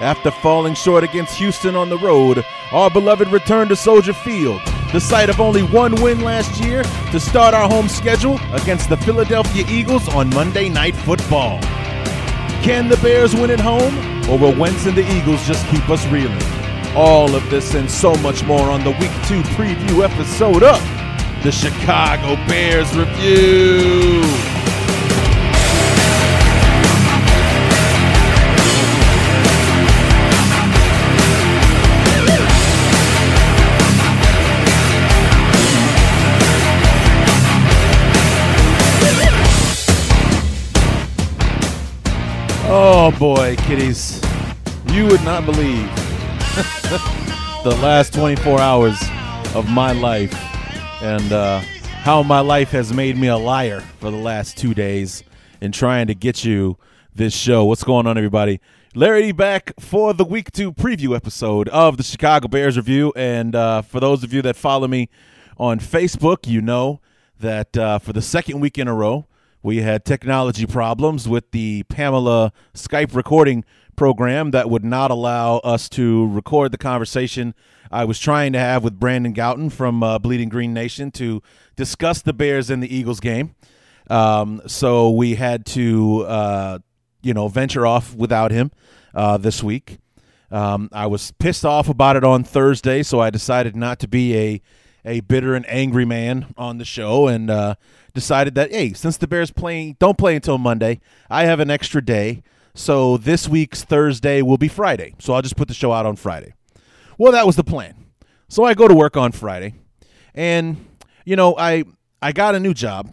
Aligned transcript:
After 0.00 0.30
falling 0.30 0.74
short 0.74 1.02
against 1.02 1.36
Houston 1.38 1.74
on 1.74 1.88
the 1.88 1.98
road, 1.98 2.44
our 2.70 2.88
beloved 2.88 3.28
returned 3.28 3.70
to 3.70 3.76
Soldier 3.76 4.12
Field, 4.12 4.60
the 4.92 5.00
site 5.00 5.28
of 5.28 5.40
only 5.40 5.64
one 5.64 6.00
win 6.00 6.20
last 6.20 6.62
year, 6.62 6.84
to 7.10 7.18
start 7.18 7.52
our 7.52 7.68
home 7.68 7.88
schedule 7.88 8.38
against 8.52 8.88
the 8.88 8.96
Philadelphia 8.96 9.64
Eagles 9.68 10.08
on 10.08 10.30
Monday 10.30 10.68
Night 10.68 10.94
Football. 10.94 11.58
Can 12.62 12.88
the 12.88 12.96
Bears 12.98 13.34
win 13.34 13.50
at 13.50 13.58
home, 13.58 13.96
or 14.30 14.38
will 14.38 14.56
Wentz 14.56 14.86
and 14.86 14.96
the 14.96 15.16
Eagles 15.16 15.44
just 15.48 15.66
keep 15.66 15.88
us 15.90 16.06
reeling? 16.06 16.42
All 16.94 17.34
of 17.34 17.50
this 17.50 17.74
and 17.74 17.90
so 17.90 18.14
much 18.16 18.44
more 18.44 18.70
on 18.70 18.84
the 18.84 18.92
Week 18.92 19.10
2 19.26 19.42
preview 19.56 20.08
episode 20.08 20.62
of 20.62 20.80
the 21.42 21.50
Chicago 21.50 22.36
Bears 22.46 22.96
Review. 22.96 24.67
Boy, 43.18 43.56
kiddies. 43.56 44.22
You 44.92 45.06
would 45.06 45.22
not 45.24 45.44
believe 45.44 45.86
the 47.64 47.76
last 47.82 48.14
24 48.14 48.60
hours 48.60 48.96
of 49.56 49.68
my 49.68 49.90
life 49.90 50.32
and 51.02 51.32
uh, 51.32 51.58
how 51.58 52.22
my 52.22 52.38
life 52.38 52.70
has 52.70 52.92
made 52.92 53.16
me 53.16 53.26
a 53.26 53.36
liar 53.36 53.80
for 53.98 54.12
the 54.12 54.16
last 54.16 54.56
two 54.56 54.72
days 54.72 55.24
in 55.60 55.72
trying 55.72 56.06
to 56.06 56.14
get 56.14 56.44
you 56.44 56.78
this 57.12 57.34
show. 57.34 57.64
What's 57.64 57.82
going 57.82 58.06
on, 58.06 58.16
everybody? 58.16 58.60
Larry 58.94 59.32
back 59.32 59.72
for 59.80 60.14
the 60.14 60.24
week 60.24 60.52
two 60.52 60.72
preview 60.72 61.16
episode 61.16 61.68
of 61.70 61.96
the 61.96 62.04
Chicago 62.04 62.46
Bears 62.46 62.76
review. 62.76 63.12
And 63.16 63.56
uh, 63.56 63.82
for 63.82 63.98
those 63.98 64.22
of 64.22 64.32
you 64.32 64.42
that 64.42 64.54
follow 64.54 64.86
me 64.86 65.08
on 65.56 65.80
Facebook, 65.80 66.46
you 66.46 66.60
know 66.60 67.00
that 67.40 67.76
uh, 67.76 67.98
for 67.98 68.12
the 68.12 68.22
second 68.22 68.60
week 68.60 68.78
in 68.78 68.86
a 68.86 68.94
row, 68.94 69.26
we 69.68 69.82
had 69.82 70.02
technology 70.06 70.64
problems 70.64 71.28
with 71.28 71.50
the 71.50 71.82
Pamela 71.90 72.54
Skype 72.72 73.14
recording 73.14 73.66
program 73.96 74.50
that 74.52 74.70
would 74.70 74.82
not 74.82 75.10
allow 75.10 75.58
us 75.58 75.90
to 75.90 76.26
record 76.28 76.72
the 76.72 76.78
conversation 76.78 77.54
I 77.92 78.06
was 78.06 78.18
trying 78.18 78.54
to 78.54 78.58
have 78.58 78.82
with 78.82 78.98
Brandon 78.98 79.34
Gowton 79.34 79.70
from 79.70 80.02
uh, 80.02 80.18
Bleeding 80.20 80.48
Green 80.48 80.72
Nation 80.72 81.10
to 81.12 81.42
discuss 81.76 82.22
the 82.22 82.32
Bears 82.32 82.70
and 82.70 82.82
the 82.82 82.96
Eagles 82.96 83.20
game. 83.20 83.56
Um, 84.08 84.62
so 84.66 85.10
we 85.10 85.34
had 85.34 85.66
to, 85.66 86.22
uh, 86.22 86.78
you 87.20 87.34
know, 87.34 87.48
venture 87.48 87.86
off 87.86 88.14
without 88.14 88.50
him 88.50 88.70
uh, 89.14 89.36
this 89.36 89.62
week. 89.62 89.98
Um, 90.50 90.88
I 90.94 91.08
was 91.08 91.32
pissed 91.32 91.66
off 91.66 91.90
about 91.90 92.16
it 92.16 92.24
on 92.24 92.42
Thursday, 92.42 93.02
so 93.02 93.20
I 93.20 93.28
decided 93.28 93.76
not 93.76 93.98
to 93.98 94.08
be 94.08 94.34
a 94.34 94.62
a 95.08 95.20
bitter 95.20 95.54
and 95.54 95.68
angry 95.68 96.04
man 96.04 96.54
on 96.56 96.78
the 96.78 96.84
show, 96.84 97.26
and 97.26 97.50
uh, 97.50 97.74
decided 98.14 98.54
that 98.54 98.70
hey, 98.70 98.92
since 98.92 99.16
the 99.16 99.26
Bears 99.26 99.50
playing 99.50 99.96
don't 99.98 100.18
play 100.18 100.36
until 100.36 100.58
Monday, 100.58 101.00
I 101.30 101.44
have 101.44 101.60
an 101.60 101.70
extra 101.70 102.04
day. 102.04 102.42
So 102.74 103.16
this 103.16 103.48
week's 103.48 103.82
Thursday 103.82 104.42
will 104.42 104.58
be 104.58 104.68
Friday. 104.68 105.14
So 105.18 105.32
I'll 105.32 105.42
just 105.42 105.56
put 105.56 105.66
the 105.66 105.74
show 105.74 105.92
out 105.92 106.06
on 106.06 106.14
Friday. 106.14 106.54
Well, 107.16 107.32
that 107.32 107.46
was 107.46 107.56
the 107.56 107.64
plan. 107.64 107.94
So 108.48 108.64
I 108.64 108.74
go 108.74 108.86
to 108.86 108.94
work 108.94 109.16
on 109.16 109.32
Friday, 109.32 109.74
and 110.34 110.86
you 111.24 111.36
know 111.36 111.56
I 111.58 111.84
I 112.22 112.32
got 112.32 112.54
a 112.54 112.60
new 112.60 112.74
job, 112.74 113.12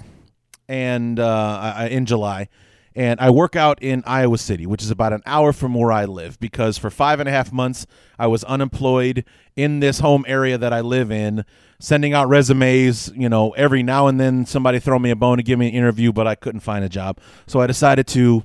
and 0.67 1.19
uh, 1.19 1.73
I, 1.77 1.87
in 1.87 2.05
July, 2.05 2.49
and 2.95 3.19
I 3.19 3.29
work 3.29 3.55
out 3.55 3.81
in 3.81 4.03
Iowa 4.05 4.37
City, 4.37 4.65
which 4.65 4.81
is 4.81 4.89
about 4.89 5.13
an 5.13 5.21
hour 5.25 5.51
from 5.51 5.73
where 5.73 5.91
I 5.91 6.05
live. 6.05 6.39
Because 6.39 6.77
for 6.77 6.89
five 6.89 7.19
and 7.19 7.27
a 7.27 7.31
half 7.31 7.51
months 7.51 7.85
I 8.17 8.27
was 8.27 8.43
unemployed 8.45 9.25
in 9.55 9.79
this 9.79 9.99
home 9.99 10.23
area 10.27 10.57
that 10.57 10.71
I 10.71 10.81
live 10.81 11.11
in, 11.11 11.45
sending 11.79 12.13
out 12.13 12.29
resumes. 12.29 13.11
You 13.15 13.29
know, 13.29 13.51
every 13.51 13.83
now 13.83 14.07
and 14.07 14.19
then 14.19 14.45
somebody 14.45 14.79
throw 14.79 14.97
me 14.97 15.09
a 15.09 15.15
bone 15.15 15.37
to 15.37 15.43
give 15.43 15.59
me 15.59 15.67
an 15.67 15.73
interview, 15.73 16.13
but 16.13 16.27
I 16.27 16.35
couldn't 16.35 16.61
find 16.61 16.85
a 16.85 16.89
job, 16.89 17.19
so 17.47 17.59
I 17.59 17.67
decided 17.67 18.07
to 18.07 18.43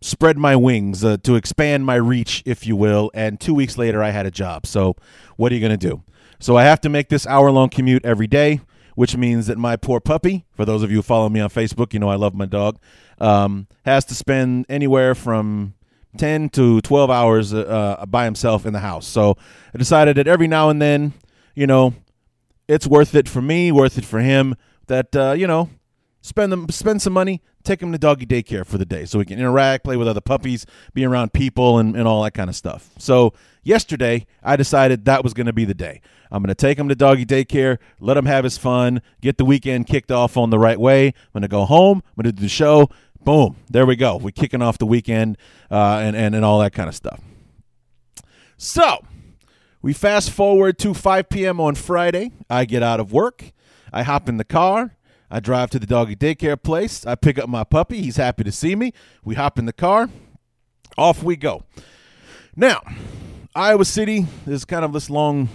spread 0.00 0.38
my 0.38 0.56
wings 0.56 1.04
uh, 1.04 1.18
to 1.18 1.34
expand 1.34 1.84
my 1.84 1.94
reach, 1.94 2.42
if 2.46 2.66
you 2.66 2.76
will. 2.76 3.10
And 3.14 3.38
two 3.38 3.54
weeks 3.54 3.76
later, 3.76 4.02
I 4.02 4.10
had 4.10 4.26
a 4.26 4.30
job. 4.30 4.66
So, 4.66 4.96
what 5.36 5.52
are 5.52 5.54
you 5.54 5.60
going 5.60 5.78
to 5.78 5.88
do? 5.88 6.02
So, 6.38 6.56
I 6.56 6.64
have 6.64 6.80
to 6.82 6.88
make 6.88 7.08
this 7.08 7.26
hour 7.26 7.50
long 7.50 7.68
commute 7.68 8.04
every 8.04 8.26
day, 8.26 8.60
which 8.94 9.16
means 9.16 9.46
that 9.46 9.58
my 9.58 9.76
poor 9.76 10.00
puppy, 10.00 10.44
for 10.52 10.64
those 10.64 10.82
of 10.82 10.90
you 10.90 10.98
who 10.98 11.02
follow 11.02 11.28
me 11.28 11.40
on 11.40 11.50
Facebook, 11.50 11.92
you 11.92 11.98
know 11.98 12.08
I 12.08 12.16
love 12.16 12.34
my 12.34 12.46
dog, 12.46 12.78
um, 13.18 13.66
has 13.84 14.04
to 14.06 14.14
spend 14.14 14.66
anywhere 14.68 15.14
from 15.14 15.74
10 16.18 16.48
to 16.50 16.80
12 16.80 17.10
hours 17.10 17.54
uh, 17.54 18.04
by 18.08 18.24
himself 18.24 18.66
in 18.66 18.72
the 18.72 18.80
house. 18.80 19.06
So, 19.06 19.36
I 19.74 19.78
decided 19.78 20.16
that 20.16 20.26
every 20.26 20.48
now 20.48 20.70
and 20.70 20.80
then, 20.80 21.12
you 21.54 21.66
know, 21.66 21.94
it's 22.66 22.86
worth 22.86 23.14
it 23.14 23.28
for 23.28 23.42
me, 23.42 23.70
worth 23.72 23.98
it 23.98 24.04
for 24.04 24.20
him, 24.20 24.56
that, 24.86 25.14
uh, 25.14 25.32
you 25.32 25.46
know, 25.46 25.70
spend 26.22 26.52
them 26.52 26.68
spend 26.68 27.00
some 27.00 27.12
money 27.12 27.40
take 27.64 27.82
him 27.82 27.92
to 27.92 27.98
doggy 27.98 28.26
daycare 28.26 28.66
for 28.66 28.78
the 28.78 28.84
day 28.84 29.04
so 29.04 29.18
he 29.18 29.24
can 29.24 29.38
interact 29.38 29.84
play 29.84 29.96
with 29.96 30.08
other 30.08 30.20
puppies 30.20 30.66
be 30.94 31.04
around 31.04 31.32
people 31.32 31.78
and, 31.78 31.96
and 31.96 32.06
all 32.06 32.22
that 32.22 32.32
kind 32.32 32.50
of 32.50 32.56
stuff 32.56 32.90
so 32.98 33.32
yesterday 33.62 34.26
i 34.42 34.56
decided 34.56 35.04
that 35.04 35.22
was 35.22 35.34
going 35.34 35.46
to 35.46 35.52
be 35.52 35.64
the 35.64 35.74
day 35.74 36.00
i'm 36.30 36.42
going 36.42 36.48
to 36.48 36.54
take 36.54 36.78
him 36.78 36.88
to 36.88 36.94
doggy 36.94 37.26
daycare 37.26 37.78
let 37.98 38.16
him 38.16 38.26
have 38.26 38.44
his 38.44 38.58
fun 38.58 39.00
get 39.20 39.38
the 39.38 39.44
weekend 39.44 39.86
kicked 39.86 40.10
off 40.10 40.36
on 40.36 40.50
the 40.50 40.58
right 40.58 40.80
way 40.80 41.06
i'm 41.06 41.12
going 41.32 41.42
to 41.42 41.48
go 41.48 41.64
home 41.64 42.02
i'm 42.06 42.22
going 42.22 42.32
to 42.32 42.32
do 42.32 42.42
the 42.42 42.48
show 42.48 42.88
boom 43.22 43.56
there 43.68 43.86
we 43.86 43.96
go 43.96 44.16
we're 44.16 44.30
kicking 44.30 44.62
off 44.62 44.78
the 44.78 44.86
weekend 44.86 45.36
uh, 45.70 46.00
and, 46.02 46.16
and, 46.16 46.34
and 46.34 46.44
all 46.44 46.58
that 46.58 46.72
kind 46.72 46.88
of 46.88 46.94
stuff 46.94 47.20
so 48.56 49.04
we 49.82 49.92
fast 49.92 50.30
forward 50.30 50.78
to 50.78 50.94
5 50.94 51.28
p.m 51.28 51.60
on 51.60 51.74
friday 51.74 52.32
i 52.48 52.64
get 52.64 52.82
out 52.82 53.00
of 53.00 53.12
work 53.12 53.52
i 53.92 54.02
hop 54.02 54.28
in 54.28 54.36
the 54.36 54.44
car 54.44 54.96
I 55.30 55.38
drive 55.38 55.70
to 55.70 55.78
the 55.78 55.86
doggy 55.86 56.16
daycare 56.16 56.60
place. 56.60 57.06
I 57.06 57.14
pick 57.14 57.38
up 57.38 57.48
my 57.48 57.62
puppy. 57.62 58.02
He's 58.02 58.16
happy 58.16 58.42
to 58.42 58.50
see 58.50 58.74
me. 58.74 58.92
We 59.24 59.36
hop 59.36 59.58
in 59.58 59.66
the 59.66 59.72
car. 59.72 60.10
Off 60.98 61.22
we 61.22 61.36
go. 61.36 61.62
Now, 62.56 62.82
Iowa 63.54 63.84
City 63.84 64.26
is 64.46 64.64
kind 64.64 64.84
of 64.84 64.92
this 64.92 65.10
long, 65.10 65.48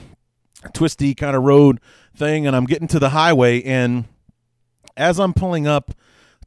twisty 0.73 1.15
kind 1.15 1.35
of 1.35 1.43
road 1.43 1.79
thing, 2.15 2.45
and 2.45 2.55
I'm 2.55 2.65
getting 2.65 2.87
to 2.89 2.99
the 2.99 3.09
highway. 3.09 3.61
And 3.63 4.05
as 4.97 5.19
I'm 5.19 5.33
pulling 5.33 5.65
up 5.65 5.91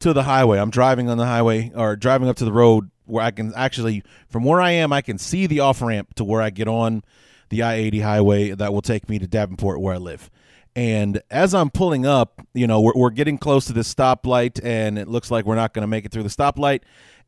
to 0.00 0.12
the 0.12 0.24
highway, 0.24 0.58
I'm 0.58 0.70
driving 0.70 1.08
on 1.08 1.16
the 1.16 1.26
highway 1.26 1.72
or 1.74 1.96
driving 1.96 2.28
up 2.28 2.36
to 2.36 2.44
the 2.44 2.52
road 2.52 2.90
where 3.06 3.24
I 3.24 3.30
can 3.30 3.52
actually, 3.56 4.02
from 4.28 4.44
where 4.44 4.60
I 4.60 4.72
am, 4.72 4.92
I 4.92 5.00
can 5.00 5.16
see 5.16 5.46
the 5.46 5.60
off 5.60 5.80
ramp 5.80 6.14
to 6.16 6.24
where 6.24 6.42
I 6.42 6.50
get 6.50 6.68
on 6.68 7.02
the 7.48 7.62
I 7.62 7.74
80 7.76 8.00
highway 8.00 8.50
that 8.50 8.72
will 8.72 8.82
take 8.82 9.08
me 9.08 9.18
to 9.18 9.26
Davenport 9.26 9.80
where 9.80 9.94
I 9.94 9.98
live. 9.98 10.30
And 10.76 11.22
as 11.30 11.54
I'm 11.54 11.70
pulling 11.70 12.06
up, 12.06 12.46
you 12.52 12.66
know, 12.66 12.80
we're, 12.80 12.92
we're 12.94 13.10
getting 13.10 13.38
close 13.38 13.64
to 13.66 13.72
this 13.72 13.92
stoplight, 13.92 14.60
and 14.62 14.98
it 14.98 15.08
looks 15.08 15.30
like 15.30 15.46
we're 15.46 15.56
not 15.56 15.72
going 15.72 15.82
to 15.82 15.88
make 15.88 16.04
it 16.04 16.12
through 16.12 16.22
the 16.24 16.28
stoplight. 16.28 16.82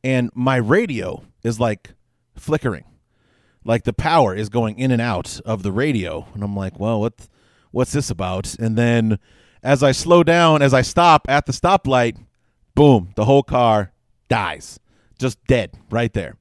And 0.04 0.30
my 0.34 0.56
radio 0.56 1.22
is 1.42 1.58
like 1.58 1.94
flickering, 2.36 2.84
like 3.64 3.84
the 3.84 3.92
power 3.92 4.34
is 4.34 4.48
going 4.48 4.78
in 4.78 4.90
and 4.90 5.02
out 5.02 5.40
of 5.44 5.62
the 5.62 5.72
radio. 5.72 6.26
And 6.34 6.42
I'm 6.42 6.56
like, 6.56 6.78
well, 6.78 7.00
what, 7.00 7.28
what's 7.70 7.92
this 7.92 8.10
about? 8.10 8.54
And 8.58 8.76
then 8.76 9.18
as 9.62 9.82
I 9.82 9.92
slow 9.92 10.22
down, 10.22 10.62
as 10.62 10.72
I 10.72 10.82
stop 10.82 11.26
at 11.28 11.46
the 11.46 11.52
stoplight, 11.52 12.16
boom, 12.74 13.12
the 13.16 13.24
whole 13.24 13.42
car 13.42 13.92
dies, 14.28 14.80
just 15.18 15.42
dead 15.44 15.76
right 15.90 16.12
there. 16.12 16.36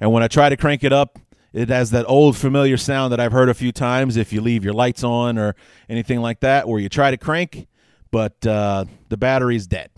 And 0.00 0.12
when 0.12 0.22
I 0.22 0.28
try 0.28 0.48
to 0.48 0.56
crank 0.56 0.84
it 0.84 0.92
up, 0.92 1.18
it 1.52 1.68
has 1.68 1.90
that 1.90 2.06
old 2.08 2.36
familiar 2.36 2.76
sound 2.76 3.12
that 3.12 3.20
I've 3.20 3.32
heard 3.32 3.48
a 3.48 3.54
few 3.54 3.72
times 3.72 4.16
if 4.16 4.32
you 4.32 4.40
leave 4.40 4.64
your 4.64 4.72
lights 4.72 5.04
on 5.04 5.38
or 5.38 5.54
anything 5.88 6.20
like 6.20 6.40
that, 6.40 6.66
where 6.66 6.80
you 6.80 6.88
try 6.88 7.10
to 7.10 7.18
crank, 7.18 7.66
but 8.10 8.44
uh, 8.46 8.86
the 9.10 9.16
battery's 9.16 9.66
dead. 9.66 9.90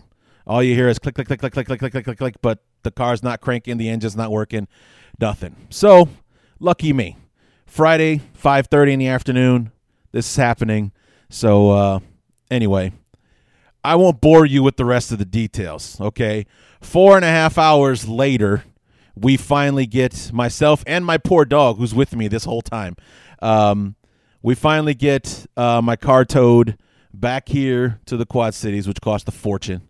All 0.45 0.61
you 0.61 0.75
hear 0.75 0.89
is 0.89 0.99
click, 0.99 1.15
click, 1.15 1.27
click, 1.27 1.39
click, 1.39 1.53
click, 1.53 1.67
click, 1.67 1.79
click, 1.79 1.91
click, 1.91 2.05
click, 2.05 2.17
click, 2.17 2.35
but 2.41 2.59
the 2.83 2.91
car's 2.91 3.23
not 3.23 3.41
cranking, 3.41 3.77
the 3.77 3.89
engine's 3.89 4.15
not 4.15 4.31
working, 4.31 4.67
nothing. 5.19 5.55
So, 5.69 6.09
lucky 6.59 6.93
me. 6.93 7.17
Friday, 7.65 8.21
5.30 8.41 8.93
in 8.93 8.99
the 8.99 9.07
afternoon, 9.07 9.71
this 10.11 10.29
is 10.29 10.35
happening. 10.35 10.91
So, 11.29 11.71
uh, 11.71 11.99
anyway, 12.49 12.93
I 13.83 13.95
won't 13.95 14.21
bore 14.21 14.45
you 14.45 14.63
with 14.63 14.77
the 14.77 14.85
rest 14.85 15.11
of 15.11 15.19
the 15.19 15.25
details, 15.25 15.99
okay? 15.99 16.45
Four 16.81 17.15
and 17.15 17.25
a 17.25 17.29
half 17.29 17.57
hours 17.57 18.07
later, 18.07 18.63
we 19.15 19.37
finally 19.37 19.85
get 19.85 20.31
myself 20.33 20.83
and 20.87 21.05
my 21.05 21.17
poor 21.17 21.45
dog, 21.45 21.77
who's 21.77 21.93
with 21.93 22.15
me 22.15 22.27
this 22.27 22.45
whole 22.45 22.61
time. 22.61 22.95
Um, 23.41 23.95
we 24.41 24.55
finally 24.55 24.93
get 24.93 25.45
uh, 25.57 25.81
my 25.81 25.95
car 25.95 26.25
towed 26.25 26.77
back 27.13 27.49
here 27.49 27.99
to 28.05 28.17
the 28.17 28.25
Quad 28.25 28.53
Cities, 28.53 28.87
which 28.87 29.01
cost 29.01 29.27
a 29.27 29.31
fortune, 29.31 29.87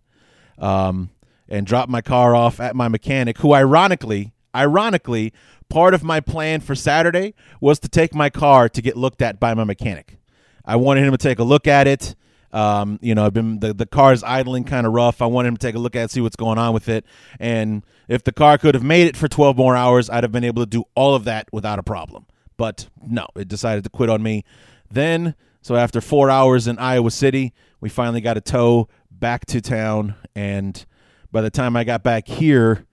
um, 0.58 1.10
and 1.48 1.66
drop 1.66 1.88
my 1.88 2.00
car 2.00 2.34
off 2.34 2.60
at 2.60 2.74
my 2.74 2.88
mechanic, 2.88 3.38
who 3.38 3.52
ironically, 3.52 4.32
ironically, 4.56 5.32
part 5.68 5.94
of 5.94 6.02
my 6.02 6.20
plan 6.20 6.60
for 6.60 6.74
Saturday 6.74 7.34
was 7.60 7.78
to 7.80 7.88
take 7.88 8.14
my 8.14 8.30
car 8.30 8.68
to 8.68 8.82
get 8.82 8.96
looked 8.96 9.22
at 9.22 9.38
by 9.38 9.54
my 9.54 9.64
mechanic. 9.64 10.18
I 10.64 10.76
wanted 10.76 11.04
him 11.04 11.12
to 11.12 11.18
take 11.18 11.38
a 11.38 11.44
look 11.44 11.66
at 11.66 11.86
it. 11.86 12.14
Um, 12.52 12.98
you 13.02 13.14
know, 13.14 13.26
I've 13.26 13.34
been 13.34 13.60
the, 13.60 13.74
the 13.74 13.86
car 13.86 14.12
is 14.12 14.22
idling 14.22 14.64
kind 14.64 14.86
of 14.86 14.92
rough. 14.92 15.20
I 15.20 15.26
wanted 15.26 15.48
him 15.48 15.56
to 15.56 15.66
take 15.66 15.74
a 15.74 15.78
look 15.78 15.94
at 15.94 16.04
it, 16.04 16.10
see 16.10 16.20
what's 16.20 16.36
going 16.36 16.58
on 16.58 16.72
with 16.72 16.88
it. 16.88 17.04
And 17.38 17.84
if 18.08 18.24
the 18.24 18.32
car 18.32 18.56
could 18.58 18.74
have 18.74 18.84
made 18.84 19.06
it 19.06 19.16
for 19.16 19.28
12 19.28 19.56
more 19.56 19.76
hours, 19.76 20.08
I'd 20.08 20.24
have 20.24 20.32
been 20.32 20.44
able 20.44 20.62
to 20.62 20.70
do 20.70 20.84
all 20.94 21.14
of 21.14 21.24
that 21.24 21.48
without 21.52 21.78
a 21.78 21.82
problem. 21.82 22.26
But 22.56 22.88
no, 23.02 23.26
it 23.36 23.48
decided 23.48 23.84
to 23.84 23.90
quit 23.90 24.08
on 24.08 24.22
me. 24.22 24.44
Then, 24.90 25.34
so 25.60 25.76
after 25.76 26.00
four 26.00 26.30
hours 26.30 26.66
in 26.66 26.78
Iowa 26.78 27.10
City, 27.10 27.52
we 27.80 27.88
finally 27.88 28.20
got 28.20 28.36
a 28.36 28.40
tow 28.40 28.88
back 29.10 29.44
to 29.46 29.60
town. 29.60 30.14
And 30.34 30.84
by 31.32 31.42
the 31.42 31.50
time 31.50 31.76
I 31.76 31.84
got 31.84 32.02
back 32.02 32.26
here, 32.26 32.86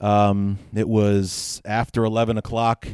um, 0.00 0.58
it 0.74 0.88
was 0.88 1.60
after 1.64 2.04
11 2.04 2.38
o'clock, 2.38 2.88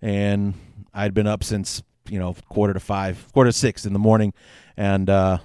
and 0.00 0.54
I'd 0.92 1.14
been 1.14 1.26
up 1.26 1.44
since, 1.44 1.82
you 2.08 2.18
know, 2.18 2.34
quarter 2.48 2.74
to 2.74 2.80
five, 2.80 3.26
quarter 3.32 3.48
to 3.48 3.56
six 3.56 3.86
in 3.86 3.92
the 3.92 3.98
morning. 3.98 4.34
And, 4.76 5.08
uh, 5.08 5.38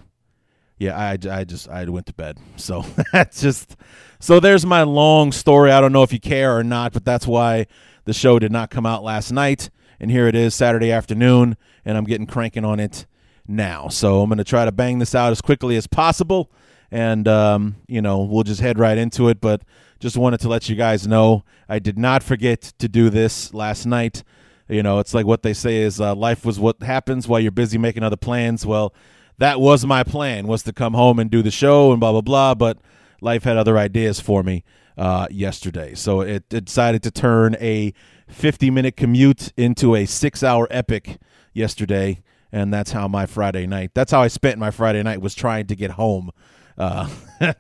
yeah, 0.80 0.98
I, 0.98 1.18
I 1.30 1.44
just 1.44 1.68
I 1.70 1.86
went 1.86 2.06
to 2.08 2.14
bed. 2.14 2.38
So 2.58 2.86
that's 3.14 3.42
just 3.42 3.76
so 4.20 4.40
there's 4.40 4.66
my 4.66 4.84
long 4.84 5.32
story. 5.32 5.72
I 5.72 5.80
don't 5.80 5.94
know 5.94 6.04
if 6.04 6.12
you 6.12 6.20
care 6.20 6.58
or 6.58 6.64
not, 6.64 6.92
but 6.92 7.06
that's 7.06 7.28
why 7.28 7.68
the 8.06 8.14
show 8.14 8.40
did 8.40 8.52
not 8.52 8.70
come 8.70 8.86
out 8.86 9.04
last 9.04 9.32
night. 9.32 9.70
And 10.00 10.12
here 10.12 10.28
it 10.28 10.36
is 10.36 10.54
Saturday 10.54 10.92
afternoon, 10.92 11.56
and 11.86 11.98
I'm 11.98 12.04
getting 12.04 12.28
cranking 12.28 12.66
on 12.66 12.80
it 12.80 13.06
now. 13.48 13.88
So 13.88 14.22
I'm 14.22 14.30
going 14.30 14.38
to 14.38 14.44
try 14.44 14.66
to 14.66 14.72
bang 14.72 15.00
this 15.00 15.16
out 15.16 15.32
as 15.32 15.42
quickly 15.42 15.76
as 15.76 15.88
possible, 15.88 16.52
and 16.92 17.28
um, 17.28 17.76
you 17.88 18.02
know 18.02 18.24
we'll 18.24 18.44
just 18.44 18.62
head 18.62 18.80
right 18.80 18.98
into 18.98 19.30
it. 19.30 19.40
But 19.40 19.62
just 20.00 20.18
wanted 20.18 20.40
to 20.42 20.50
let 20.50 20.70
you 20.70 20.76
guys 20.76 21.08
know 21.08 21.44
I 21.68 21.80
did 21.80 21.98
not 21.98 22.24
forget 22.24 22.62
to 22.80 22.88
do 22.88 23.10
this 23.10 23.54
last 23.54 23.86
night. 23.86 24.24
You 24.68 24.84
know, 24.84 25.00
it's 25.00 25.14
like 25.14 25.26
what 25.26 25.44
they 25.44 25.54
say 25.54 25.78
is 25.78 26.02
uh, 26.02 26.14
life 26.14 26.46
was 26.46 26.60
what 26.60 26.84
happens 26.84 27.28
while 27.28 27.40
you're 27.40 27.52
busy 27.52 27.78
making 27.78 28.04
other 28.04 28.18
plans. 28.18 28.66
Well 28.66 28.94
that 29.38 29.60
was 29.60 29.86
my 29.86 30.04
plan 30.04 30.48
was 30.48 30.64
to 30.64 30.74
come 30.74 30.94
home 30.94 31.20
and 31.20 31.30
do 31.30 31.42
the 31.42 31.52
show 31.52 31.92
and 31.92 32.00
blah 32.00 32.12
blah 32.12 32.22
blah 32.22 32.54
but 32.54 32.78
life 33.22 33.44
had 33.44 33.58
other 33.58 33.78
ideas 33.78 34.20
for 34.20 34.44
me 34.44 34.64
uh, 34.98 35.28
yesterday 35.30 35.94
so 35.94 36.22
it, 36.22 36.44
it, 36.52 36.66
decided 36.66 37.04
to 37.04 37.12
turn 37.12 37.56
a 37.60 37.94
50 38.28 38.72
minute 38.72 38.98
commute 38.98 39.54
into 39.56 39.96
a 39.96 40.06
six 40.06 40.44
hour 40.44 40.68
epic 40.72 41.18
yesterday 41.54 42.22
and 42.52 42.74
that's 42.74 42.92
how 42.92 43.08
my 43.08 43.26
friday 43.26 43.68
night 43.68 43.92
that's 43.94 44.12
how 44.12 44.22
i 44.22 44.28
spent 44.28 44.58
my 44.58 44.72
friday 44.72 45.04
night 45.04 45.22
was 45.22 45.36
trying 45.36 45.68
to 45.68 45.76
get 45.76 45.92
home 45.92 46.32
uh, 46.78 47.10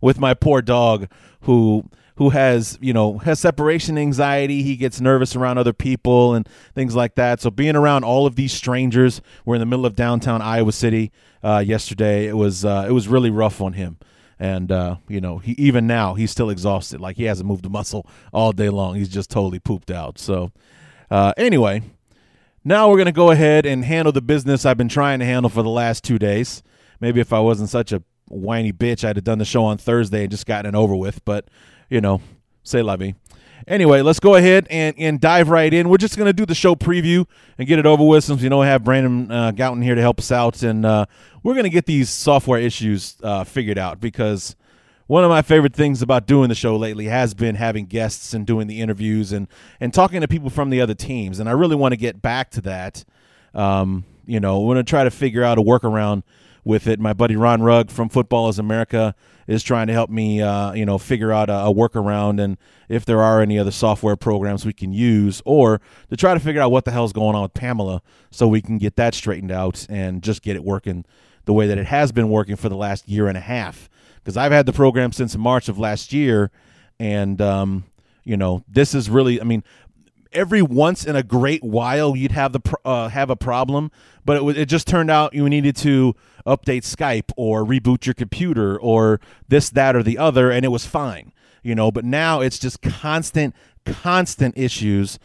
with 0.00 0.18
my 0.18 0.34
poor 0.34 0.62
dog 0.62 1.08
who 1.42 1.84
who 2.16 2.30
has 2.30 2.78
you 2.80 2.92
know 2.92 3.18
has 3.18 3.40
separation 3.40 3.98
anxiety. 3.98 4.62
He 4.62 4.76
gets 4.76 5.00
nervous 5.00 5.34
around 5.34 5.58
other 5.58 5.72
people 5.72 6.34
and 6.34 6.48
things 6.74 6.94
like 6.94 7.14
that. 7.16 7.40
So 7.40 7.50
being 7.50 7.76
around 7.76 8.04
all 8.04 8.26
of 8.26 8.36
these 8.36 8.52
strangers 8.52 9.20
we're 9.44 9.56
in 9.56 9.60
the 9.60 9.66
middle 9.66 9.86
of 9.86 9.96
downtown 9.96 10.42
iowa 10.42 10.72
city 10.72 11.12
uh, 11.42 11.62
yesterday. 11.66 12.26
It 12.26 12.36
was 12.36 12.64
uh, 12.64 12.86
it 12.88 12.92
was 12.92 13.08
really 13.08 13.30
rough 13.30 13.60
on 13.60 13.72
him. 13.74 13.98
And 14.38 14.72
uh, 14.72 14.96
you 15.08 15.20
know 15.20 15.38
he 15.38 15.52
even 15.52 15.86
now 15.86 16.14
he's 16.14 16.30
still 16.30 16.50
exhausted. 16.50 17.00
Like 17.00 17.16
he 17.16 17.24
hasn't 17.24 17.48
moved 17.48 17.66
a 17.66 17.70
muscle 17.70 18.06
all 18.32 18.52
day 18.52 18.68
long. 18.68 18.96
He's 18.96 19.08
just 19.08 19.30
totally 19.30 19.58
pooped 19.58 19.90
out. 19.90 20.18
So 20.18 20.52
uh, 21.10 21.32
anyway 21.36 21.82
now 22.64 22.88
we're 22.88 22.96
going 22.96 23.06
to 23.06 23.12
go 23.12 23.32
ahead 23.32 23.66
and 23.66 23.84
handle 23.84 24.12
the 24.12 24.22
business 24.22 24.64
i've 24.64 24.76
been 24.76 24.88
trying 24.88 25.18
to 25.18 25.24
handle 25.24 25.50
for 25.50 25.64
the 25.64 25.68
last 25.68 26.04
two 26.04 26.16
days. 26.16 26.62
Maybe 27.00 27.20
if 27.20 27.32
i 27.32 27.40
wasn't 27.40 27.70
such 27.70 27.90
a 27.90 28.04
whiny 28.32 28.72
bitch 28.72 29.06
i'd 29.06 29.16
have 29.16 29.24
done 29.24 29.38
the 29.38 29.44
show 29.44 29.64
on 29.64 29.78
thursday 29.78 30.22
and 30.22 30.30
just 30.30 30.46
gotten 30.46 30.74
it 30.74 30.78
over 30.78 30.96
with 30.96 31.24
but 31.24 31.48
you 31.92 32.00
know, 32.00 32.22
say 32.64 32.80
vie. 32.80 33.14
Anyway, 33.68 34.00
let's 34.00 34.18
go 34.18 34.34
ahead 34.34 34.66
and, 34.70 34.96
and 34.98 35.20
dive 35.20 35.50
right 35.50 35.72
in. 35.72 35.88
We're 35.88 35.98
just 35.98 36.16
going 36.16 36.26
to 36.26 36.32
do 36.32 36.46
the 36.46 36.54
show 36.54 36.74
preview 36.74 37.26
and 37.58 37.68
get 37.68 37.78
it 37.78 37.86
over 37.86 38.02
with 38.02 38.24
since, 38.24 38.42
you 38.42 38.48
know, 38.48 38.60
we 38.60 38.66
have 38.66 38.82
Brandon 38.82 39.30
uh, 39.30 39.52
Gowton 39.52 39.84
here 39.84 39.94
to 39.94 40.00
help 40.00 40.18
us 40.18 40.32
out. 40.32 40.62
And 40.62 40.84
uh, 40.86 41.04
we're 41.42 41.52
going 41.52 41.64
to 41.64 41.70
get 41.70 41.84
these 41.86 42.08
software 42.08 42.58
issues 42.58 43.18
uh, 43.22 43.44
figured 43.44 43.78
out 43.78 44.00
because 44.00 44.56
one 45.06 45.22
of 45.22 45.28
my 45.28 45.42
favorite 45.42 45.74
things 45.74 46.00
about 46.00 46.26
doing 46.26 46.48
the 46.48 46.54
show 46.54 46.76
lately 46.76 47.04
has 47.04 47.34
been 47.34 47.56
having 47.56 47.84
guests 47.86 48.32
and 48.32 48.46
doing 48.46 48.66
the 48.66 48.80
interviews 48.80 49.32
and, 49.32 49.46
and 49.78 49.92
talking 49.92 50.22
to 50.22 50.28
people 50.28 50.50
from 50.50 50.70
the 50.70 50.80
other 50.80 50.94
teams. 50.94 51.38
And 51.38 51.48
I 51.48 51.52
really 51.52 51.76
want 51.76 51.92
to 51.92 51.98
get 51.98 52.22
back 52.22 52.50
to 52.52 52.62
that. 52.62 53.04
Um, 53.54 54.04
you 54.26 54.40
know, 54.40 54.60
we're 54.60 54.74
going 54.74 54.84
to 54.84 54.90
try 54.90 55.04
to 55.04 55.10
figure 55.10 55.44
out 55.44 55.58
a 55.58 55.62
workaround– 55.62 56.22
with 56.64 56.86
it. 56.86 57.00
My 57.00 57.12
buddy 57.12 57.36
Ron 57.36 57.62
Rugg 57.62 57.90
from 57.90 58.08
Football 58.08 58.48
is 58.48 58.58
America 58.58 59.14
is 59.46 59.62
trying 59.62 59.88
to 59.88 59.92
help 59.92 60.08
me, 60.08 60.40
uh, 60.40 60.72
you 60.72 60.86
know, 60.86 60.98
figure 60.98 61.32
out 61.32 61.50
a, 61.50 61.64
a, 61.64 61.74
workaround 61.74 62.40
and 62.40 62.56
if 62.88 63.04
there 63.04 63.20
are 63.20 63.40
any 63.40 63.58
other 63.58 63.70
software 63.70 64.16
programs 64.16 64.64
we 64.64 64.72
can 64.72 64.92
use, 64.92 65.42
or 65.44 65.80
to 66.10 66.16
try 66.16 66.34
to 66.34 66.40
figure 66.40 66.60
out 66.60 66.70
what 66.70 66.84
the 66.84 66.90
hell's 66.90 67.12
going 67.12 67.34
on 67.34 67.42
with 67.42 67.54
Pamela, 67.54 68.02
so 68.30 68.46
we 68.46 68.60
can 68.60 68.78
get 68.78 68.96
that 68.96 69.14
straightened 69.14 69.50
out 69.50 69.86
and 69.88 70.22
just 70.22 70.42
get 70.42 70.56
it 70.56 70.62
working 70.62 71.04
the 71.44 71.52
way 71.52 71.66
that 71.66 71.78
it 71.78 71.86
has 71.86 72.12
been 72.12 72.28
working 72.28 72.54
for 72.54 72.68
the 72.68 72.76
last 72.76 73.08
year 73.08 73.26
and 73.26 73.36
a 73.36 73.40
half. 73.40 73.88
Because 74.16 74.36
I've 74.36 74.52
had 74.52 74.66
the 74.66 74.72
program 74.72 75.10
since 75.10 75.36
March 75.36 75.68
of 75.68 75.78
last 75.78 76.12
year, 76.12 76.52
and 77.00 77.40
um, 77.40 77.84
you 78.22 78.36
know, 78.36 78.62
this 78.68 78.94
is 78.94 79.10
really, 79.10 79.40
I 79.40 79.44
mean, 79.44 79.64
every 80.32 80.62
once 80.62 81.04
in 81.04 81.16
a 81.16 81.22
great 81.22 81.62
while 81.62 82.16
you'd 82.16 82.32
have 82.32 82.52
the 82.52 82.60
uh, 82.84 83.08
have 83.08 83.30
a 83.30 83.36
problem, 83.36 83.90
but 84.24 84.42
it, 84.42 84.58
it 84.58 84.66
just 84.66 84.86
turned 84.86 85.10
out 85.10 85.34
you 85.34 85.48
needed 85.48 85.76
to 85.76 86.14
update 86.46 86.82
Skype 86.82 87.32
or 87.36 87.64
reboot 87.64 88.06
your 88.06 88.14
computer 88.14 88.78
or 88.78 89.20
this 89.48 89.70
that 89.70 89.96
or 89.96 90.02
the 90.02 90.18
other, 90.18 90.50
and 90.50 90.64
it 90.64 90.68
was 90.68 90.86
fine, 90.86 91.32
you 91.62 91.74
know. 91.74 91.90
But 91.90 92.04
now 92.04 92.40
it's 92.40 92.58
just 92.58 92.82
constant, 92.82 93.54
constant 93.84 94.56
issues, 94.56 95.18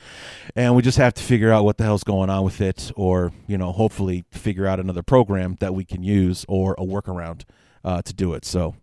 and 0.55 0.75
we 0.75 0.81
just 0.81 0.97
have 0.97 1.13
to 1.15 1.23
figure 1.23 1.51
out 1.51 1.63
what 1.63 1.77
the 1.77 1.83
hell's 1.83 2.03
going 2.03 2.29
on 2.29 2.43
with 2.43 2.61
it, 2.61 2.91
or 2.95 3.31
you 3.47 3.57
know, 3.57 3.71
hopefully 3.71 4.25
figure 4.31 4.67
out 4.67 4.79
another 4.79 5.03
program 5.03 5.57
that 5.59 5.73
we 5.73 5.85
can 5.85 6.03
use 6.03 6.45
or 6.47 6.73
a 6.77 6.83
workaround 6.83 7.43
uh, 7.83 8.01
to 8.01 8.13
do 8.13 8.33
it. 8.33 8.45
So, 8.45 8.75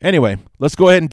anyway, 0.00 0.38
let's 0.58 0.74
go 0.74 0.88
ahead 0.88 1.02
and 1.02 1.12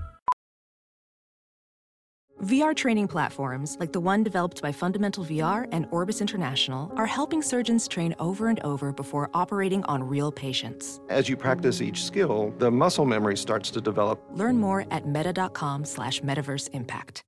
VR 2.41 2.75
training 2.75 3.07
platforms, 3.07 3.77
like 3.79 3.93
the 3.93 3.99
one 3.99 4.23
developed 4.23 4.63
by 4.63 4.71
Fundamental 4.71 5.23
VR 5.23 5.67
and 5.71 5.85
Orbis 5.91 6.21
International, 6.21 6.91
are 6.95 7.05
helping 7.05 7.43
surgeons 7.43 7.87
train 7.87 8.15
over 8.17 8.47
and 8.47 8.59
over 8.61 8.91
before 8.91 9.29
operating 9.35 9.83
on 9.83 10.01
real 10.01 10.31
patients. 10.31 10.99
As 11.07 11.29
you 11.29 11.37
practice 11.37 11.81
each 11.81 12.03
skill, 12.03 12.51
the 12.57 12.71
muscle 12.71 13.05
memory 13.05 13.37
starts 13.37 13.69
to 13.71 13.81
develop. 13.81 14.19
Learn 14.33 14.57
more 14.57 14.87
at 14.89 15.05
meta.com 15.07 15.85
slash 15.85 16.21
metaverse 16.21 16.67
impact. 16.73 17.21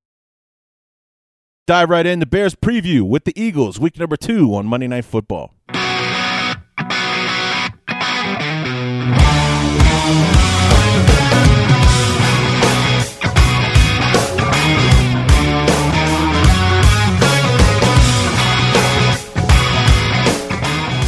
Dive 1.67 1.91
right 1.91 2.07
into 2.07 2.25
Bears 2.25 2.55
preview 2.55 3.03
with 3.03 3.25
the 3.25 3.39
Eagles, 3.39 3.79
week 3.79 3.99
number 3.99 4.17
two 4.17 4.53
on 4.55 4.65
Monday 4.65 4.87
Night 4.87 5.05
Football. 5.05 5.53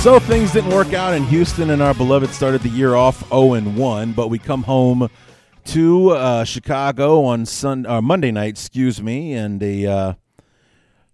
So 0.05 0.19
things 0.19 0.53
didn't 0.53 0.69
work 0.69 0.93
out 0.93 1.15
in 1.15 1.24
Houston, 1.24 1.71
and 1.71 1.81
our 1.81 1.95
beloved 1.95 2.29
started 2.29 2.62
the 2.62 2.69
year 2.69 2.93
off 2.93 3.27
0 3.29 3.59
1. 3.59 4.12
But 4.13 4.27
we 4.27 4.38
come 4.38 4.62
home 4.62 5.09
to 5.63 6.12
uh, 6.12 6.43
Chicago 6.43 7.24
on 7.24 7.47
Sun 7.47 7.88
or 7.88 8.03
Monday 8.03 8.29
night, 8.29 8.50
excuse 8.50 9.01
me, 9.01 9.33
and 9.33 9.63
a 9.63 9.88
uh, 9.88 10.13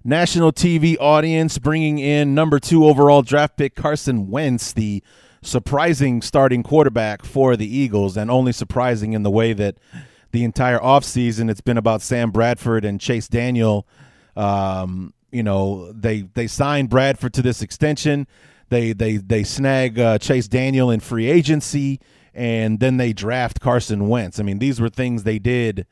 national 0.03 0.51
TV 0.51 0.97
audience 0.99 1.57
bringing 1.57 1.99
in 1.99 2.35
number 2.35 2.59
two 2.59 2.85
overall 2.85 3.21
draft 3.21 3.55
pick 3.55 3.75
Carson 3.75 4.29
Wentz, 4.29 4.73
the 4.73 5.01
surprising 5.41 6.21
starting 6.21 6.61
quarterback 6.61 7.23
for 7.23 7.55
the 7.55 7.73
Eagles, 7.73 8.17
and 8.17 8.29
only 8.29 8.51
surprising 8.51 9.13
in 9.13 9.23
the 9.23 9.31
way 9.31 9.53
that 9.53 9.77
the 10.33 10.43
entire 10.43 10.79
offseason 10.79 11.49
it's 11.49 11.61
been 11.61 11.77
about 11.77 12.01
Sam 12.01 12.29
Bradford 12.29 12.83
and 12.83 12.99
Chase 12.99 13.29
Daniel. 13.29 13.87
Um, 14.35 15.13
you 15.31 15.43
know, 15.43 15.93
they 15.93 16.23
they 16.23 16.47
signed 16.47 16.89
Bradford 16.89 17.33
to 17.35 17.41
this 17.41 17.61
extension. 17.61 18.27
They 18.71 18.93
they 18.93 19.17
they 19.17 19.43
snag 19.43 19.99
uh, 19.99 20.17
Chase 20.17 20.47
Daniel 20.47 20.89
in 20.89 21.01
free 21.01 21.29
agency, 21.29 21.99
and 22.33 22.79
then 22.79 22.95
they 22.95 23.11
draft 23.11 23.59
Carson 23.59 24.07
Wentz. 24.07 24.39
I 24.39 24.43
mean, 24.43 24.59
these 24.59 24.79
were 24.79 24.87
things 24.87 25.23
they 25.23 25.39
did. 25.39 25.85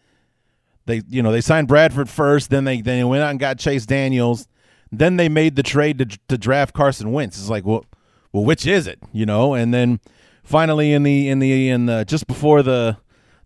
They 0.86 1.02
you 1.10 1.22
know 1.22 1.34
they 1.34 1.42
signed 1.42 1.68
Bradford 1.68 2.08
first, 2.08 2.50
then 2.50 2.64
they 2.64 2.80
then 2.82 3.00
they 3.00 3.04
went 3.04 3.22
out 3.22 3.32
and 3.32 3.40
got 3.40 3.60
Chase 3.60 3.86
Daniels, 3.86 4.48
then 4.94 5.18
they 5.18 5.28
made 5.28 5.58
the 5.58 5.62
trade 5.62 5.98
to 6.00 6.06
to 6.30 6.38
draft 6.38 6.74
Carson 6.74 7.12
Wentz. 7.12 7.38
It's 7.38 7.50
like 7.50 7.66
well, 7.66 7.84
well, 8.32 8.46
which 8.46 8.66
is 8.66 8.88
it? 8.88 9.00
You 9.12 9.26
know, 9.26 9.56
and 9.56 9.74
then 9.74 10.00
finally 10.42 10.94
in 10.94 11.04
the 11.04 11.28
in 11.28 11.40
the 11.40 11.68
in 11.68 11.86
the 11.86 12.06
just 12.06 12.28
before 12.28 12.64
the 12.64 12.96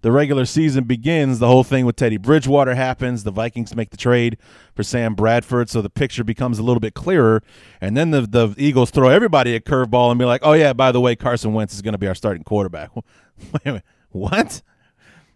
the 0.04 0.12
regular 0.12 0.46
season 0.46 0.84
begins, 0.84 1.40
the 1.40 1.48
whole 1.48 1.64
thing 1.64 1.86
with 1.86 1.96
Teddy 1.96 2.18
Bridgewater 2.18 2.76
happens. 2.76 3.24
The 3.24 3.32
Vikings 3.32 3.74
make 3.74 3.90
the 3.90 3.98
trade 3.98 4.38
for 4.76 4.84
Sam 4.84 5.16
Bradford, 5.16 5.70
so 5.70 5.82
the 5.82 5.90
picture 5.90 6.26
becomes 6.26 6.60
a 6.60 6.64
little 6.64 6.82
bit 6.82 6.94
clearer. 6.94 7.42
And 7.80 7.96
then 7.96 8.12
the 8.12 8.22
the 8.22 8.54
Eagles 8.58 8.92
throw 8.92 9.08
everybody 9.08 9.56
a 9.56 9.62
curveball 9.62 10.12
and 10.12 10.20
be 10.20 10.26
like, 10.26 10.42
"Oh 10.44 10.54
yeah, 10.54 10.74
by 10.74 10.92
the 10.92 11.00
way, 11.00 11.16
Carson 11.16 11.54
Wentz 11.54 11.74
is 11.74 11.82
going 11.82 11.94
to 11.94 11.98
be 11.98 12.08
our 12.08 12.16
starting 12.16 12.44
quarterback." 12.44 12.92
What? 14.14 14.62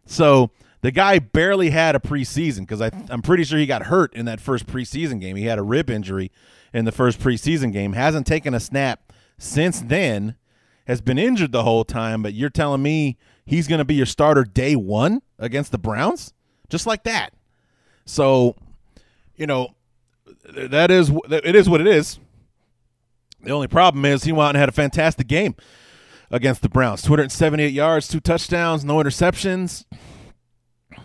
So 0.06 0.52
the 0.82 0.92
guy 0.92 1.18
barely 1.18 1.72
had 1.72 1.96
a 1.96 2.00
preseason 2.00 2.60
because 2.60 2.80
I'm 2.80 3.24
pretty 3.24 3.44
sure 3.44 3.58
he 3.58 3.66
got 3.66 3.84
hurt 3.88 4.14
in 4.14 4.26
that 4.26 4.40
first 4.40 4.68
preseason 4.68 5.20
game. 5.20 5.36
He 5.36 5.46
had 5.46 5.58
a 5.58 5.64
rib 5.64 5.90
injury 5.90 6.32
in 6.74 6.86
the 6.86 6.92
first 6.92 7.20
preseason 7.20 7.74
game. 7.74 7.94
Hasn't 7.94 8.28
taken 8.28 8.54
a 8.54 8.60
snap 8.60 9.12
since 9.40 9.82
then. 9.82 10.36
Has 10.86 11.02
been 11.02 11.18
injured 11.18 11.54
the 11.54 11.64
whole 11.64 11.84
time. 11.84 12.22
But 12.22 12.36
you're 12.36 12.52
telling 12.52 12.84
me 12.84 13.18
he's 13.48 13.68
going 13.68 13.80
to 13.80 13.86
be 13.86 13.96
your 13.96 14.06
starter 14.06 14.44
day 14.44 14.76
one 14.76 15.24
against 15.40 15.72
the 15.72 15.80
Browns, 15.80 16.34
just 16.70 16.86
like 16.86 17.04
that. 17.04 17.34
So, 18.06 18.56
you 19.36 19.48
know, 19.48 19.74
that 20.54 20.92
is 20.92 21.12
it 21.32 21.56
is 21.56 21.68
what 21.68 21.82
it 21.82 21.88
is. 21.88 22.20
The 23.42 23.52
only 23.52 23.68
problem 23.68 24.06
is 24.06 24.24
he 24.24 24.32
went 24.32 24.50
and 24.50 24.58
had 24.58 24.70
a 24.70 24.74
fantastic 24.74 25.28
game 25.28 25.56
against 26.30 26.62
the 26.62 26.70
Browns. 26.70 27.02
278 27.02 27.72
yards, 27.72 28.08
two 28.08 28.20
touchdowns, 28.20 28.84
no 28.84 28.98
interceptions. 28.98 29.86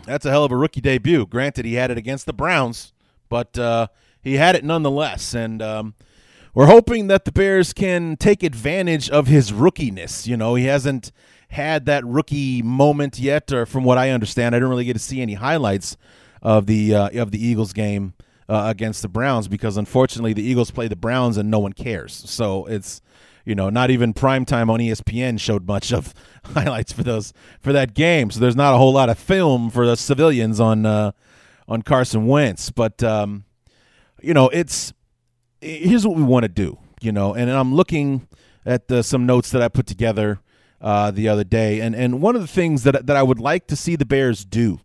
That's 0.04 0.26
a 0.26 0.30
hell 0.30 0.44
of 0.44 0.52
a 0.52 0.56
rookie 0.56 0.80
debut. 0.80 1.26
Granted, 1.26 1.64
he 1.64 1.74
had 1.74 1.90
it 1.90 1.98
against 1.98 2.26
the 2.26 2.32
Browns, 2.32 2.92
but 3.28 3.56
uh, 3.58 3.88
he 4.22 4.34
had 4.34 4.56
it 4.56 4.64
nonetheless. 4.64 5.34
And 5.34 5.62
um, 5.62 5.94
we're 6.54 6.66
hoping 6.66 7.06
that 7.06 7.24
the 7.24 7.32
Bears 7.32 7.72
can 7.72 8.16
take 8.16 8.42
advantage 8.42 9.08
of 9.10 9.26
his 9.26 9.52
rookiness. 9.52 10.26
You 10.26 10.36
know, 10.36 10.54
he 10.54 10.64
hasn't 10.64 11.12
had 11.52 11.84
that 11.84 12.02
rookie 12.06 12.62
moment 12.62 13.18
yet, 13.18 13.52
or 13.52 13.66
from 13.66 13.84
what 13.84 13.98
I 13.98 14.10
understand, 14.10 14.54
I 14.54 14.58
didn't 14.58 14.70
really 14.70 14.86
get 14.86 14.94
to 14.94 14.98
see 14.98 15.20
any 15.20 15.34
highlights 15.34 15.98
of 16.40 16.64
the 16.66 16.94
uh, 16.94 17.20
of 17.20 17.30
the 17.30 17.44
Eagles 17.44 17.74
game 17.74 18.14
uh, 18.48 18.64
against 18.68 19.02
the 19.02 19.08
Browns 19.08 19.48
because 19.48 19.76
unfortunately 19.76 20.32
the 20.32 20.42
Eagles 20.42 20.70
play 20.70 20.88
the 20.88 20.96
Browns 20.96 21.36
and 21.36 21.50
no 21.50 21.58
one 21.58 21.74
cares. 21.74 22.14
So 22.26 22.64
it's 22.64 23.02
you 23.44 23.54
know 23.54 23.68
not 23.68 23.90
even 23.90 24.14
primetime 24.14 24.70
on 24.70 24.80
ESPN 24.80 25.38
showed 25.38 25.66
much 25.66 25.92
of 25.92 26.14
highlights 26.44 26.90
for 26.92 27.02
those 27.02 27.34
for 27.60 27.74
that 27.74 27.92
game. 27.92 28.30
So 28.30 28.40
there's 28.40 28.56
not 28.56 28.74
a 28.74 28.78
whole 28.78 28.94
lot 28.94 29.10
of 29.10 29.18
film 29.18 29.68
for 29.68 29.86
the 29.86 29.96
civilians 29.96 30.58
on 30.58 30.86
uh, 30.86 31.12
on 31.68 31.82
Carson 31.82 32.26
Wentz. 32.26 32.70
But 32.70 33.02
um, 33.02 33.44
you 34.22 34.32
know 34.32 34.48
it's 34.48 34.94
here's 35.60 36.06
what 36.06 36.16
we 36.16 36.22
want 36.22 36.44
to 36.44 36.48
do. 36.48 36.78
You 37.02 37.12
know, 37.12 37.34
and 37.34 37.50
I'm 37.50 37.74
looking 37.74 38.26
at 38.64 38.88
the, 38.88 39.02
some 39.02 39.26
notes 39.26 39.50
that 39.50 39.60
I 39.60 39.68
put 39.68 39.86
together 39.86 40.40
uh, 40.82 41.10
the 41.10 41.28
other 41.28 41.44
day. 41.44 41.80
And 41.80 41.94
and 41.94 42.20
one 42.20 42.34
of 42.34 42.42
the 42.42 42.48
things 42.48 42.82
that 42.82 43.06
that 43.06 43.16
I 43.16 43.22
would 43.22 43.40
like 43.40 43.66
to 43.68 43.76
see 43.76 43.96
the 43.96 44.04
Bears 44.04 44.44
do, 44.44 44.80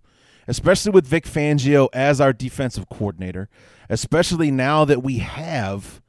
especially 0.47 0.91
with 0.91 1.07
Vic 1.07 1.25
Fangio 1.25 1.89
as 1.91 2.21
our 2.21 2.31
defensive 2.31 2.87
coordinator, 2.87 3.49
especially 3.89 4.51
now 4.51 4.85
that 4.85 5.03
we 5.03 5.17
have 5.17 6.01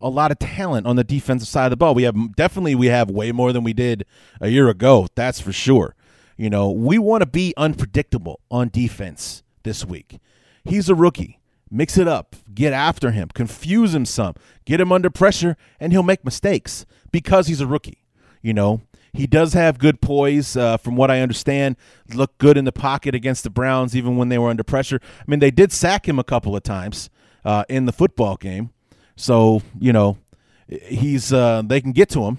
a 0.00 0.08
lot 0.08 0.30
of 0.30 0.38
talent 0.38 0.86
on 0.86 0.96
the 0.96 1.04
defensive 1.04 1.48
side 1.48 1.66
of 1.66 1.70
the 1.70 1.76
ball. 1.76 1.94
We 1.94 2.02
have 2.02 2.36
definitely 2.36 2.74
we 2.74 2.88
have 2.88 3.10
way 3.10 3.32
more 3.32 3.52
than 3.52 3.64
we 3.64 3.72
did 3.72 4.04
a 4.40 4.48
year 4.48 4.68
ago. 4.68 5.08
That's 5.14 5.40
for 5.40 5.52
sure. 5.52 5.96
You 6.36 6.50
know, 6.50 6.70
we 6.70 6.98
want 6.98 7.22
to 7.22 7.26
be 7.26 7.54
unpredictable 7.56 8.40
on 8.50 8.68
defense 8.68 9.42
this 9.62 9.84
week. 9.84 10.18
He's 10.64 10.88
a 10.88 10.94
rookie. 10.94 11.38
Mix 11.74 11.96
it 11.96 12.06
up, 12.06 12.36
get 12.52 12.74
after 12.74 13.12
him, 13.12 13.28
confuse 13.32 13.94
him 13.94 14.04
some, 14.04 14.34
get 14.66 14.78
him 14.78 14.92
under 14.92 15.08
pressure, 15.08 15.56
and 15.80 15.90
he'll 15.90 16.02
make 16.02 16.22
mistakes 16.22 16.84
because 17.10 17.46
he's 17.46 17.62
a 17.62 17.66
rookie. 17.66 18.04
You 18.42 18.52
know, 18.52 18.82
he 19.12 19.26
does 19.26 19.52
have 19.52 19.78
good 19.78 20.00
poise, 20.00 20.56
uh, 20.56 20.78
from 20.78 20.96
what 20.96 21.10
I 21.10 21.20
understand. 21.20 21.76
Looked 22.14 22.38
good 22.38 22.56
in 22.56 22.64
the 22.64 22.72
pocket 22.72 23.14
against 23.14 23.44
the 23.44 23.50
Browns, 23.50 23.94
even 23.94 24.16
when 24.16 24.28
they 24.28 24.38
were 24.38 24.48
under 24.48 24.64
pressure. 24.64 25.00
I 25.20 25.24
mean, 25.26 25.40
they 25.40 25.50
did 25.50 25.72
sack 25.72 26.08
him 26.08 26.18
a 26.18 26.24
couple 26.24 26.56
of 26.56 26.62
times 26.62 27.10
uh, 27.44 27.64
in 27.68 27.84
the 27.86 27.92
football 27.92 28.36
game, 28.36 28.70
so 29.16 29.62
you 29.78 29.92
know 29.92 30.18
he's 30.66 31.32
uh, 31.32 31.62
they 31.64 31.80
can 31.80 31.92
get 31.92 32.08
to 32.10 32.24
him, 32.24 32.38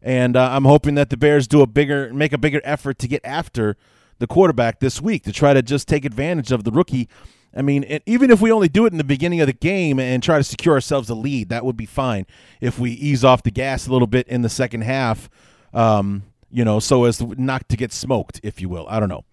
and 0.00 0.36
uh, 0.36 0.50
I'm 0.52 0.64
hoping 0.64 0.94
that 0.94 1.10
the 1.10 1.16
Bears 1.16 1.48
do 1.48 1.60
a 1.60 1.66
bigger, 1.66 2.12
make 2.14 2.32
a 2.32 2.38
bigger 2.38 2.60
effort 2.62 2.98
to 3.00 3.08
get 3.08 3.20
after 3.24 3.76
the 4.18 4.26
quarterback 4.28 4.78
this 4.78 5.00
week 5.00 5.24
to 5.24 5.32
try 5.32 5.52
to 5.52 5.62
just 5.62 5.88
take 5.88 6.04
advantage 6.04 6.52
of 6.52 6.62
the 6.62 6.70
rookie. 6.70 7.08
I 7.54 7.60
mean, 7.60 8.00
even 8.06 8.30
if 8.30 8.40
we 8.40 8.50
only 8.50 8.68
do 8.68 8.86
it 8.86 8.92
in 8.92 8.98
the 8.98 9.04
beginning 9.04 9.40
of 9.40 9.46
the 9.46 9.52
game 9.52 9.98
and 9.98 10.22
try 10.22 10.38
to 10.38 10.44
secure 10.44 10.74
ourselves 10.74 11.10
a 11.10 11.14
lead, 11.14 11.50
that 11.50 11.64
would 11.64 11.76
be 11.76 11.84
fine. 11.84 12.26
If 12.60 12.78
we 12.78 12.92
ease 12.92 13.24
off 13.24 13.42
the 13.42 13.50
gas 13.50 13.86
a 13.86 13.92
little 13.92 14.06
bit 14.06 14.26
in 14.28 14.40
the 14.40 14.48
second 14.48 14.82
half, 14.82 15.28
um, 15.72 16.22
you 16.50 16.64
know, 16.64 16.80
so 16.80 17.04
as 17.04 17.20
not 17.20 17.68
to 17.68 17.76
get 17.76 17.92
smoked, 17.92 18.40
if 18.42 18.60
you 18.60 18.68
will. 18.68 18.86
I 18.88 19.00
don't 19.00 19.08
know, 19.08 19.24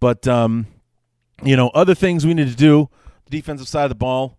but 0.00 0.26
um, 0.26 0.66
you 1.42 1.56
know, 1.56 1.68
other 1.68 1.94
things 1.94 2.26
we 2.26 2.34
need 2.34 2.48
to 2.48 2.56
do. 2.56 2.88
Defensive 3.28 3.66
side 3.66 3.84
of 3.84 3.88
the 3.90 3.96
ball, 3.96 4.38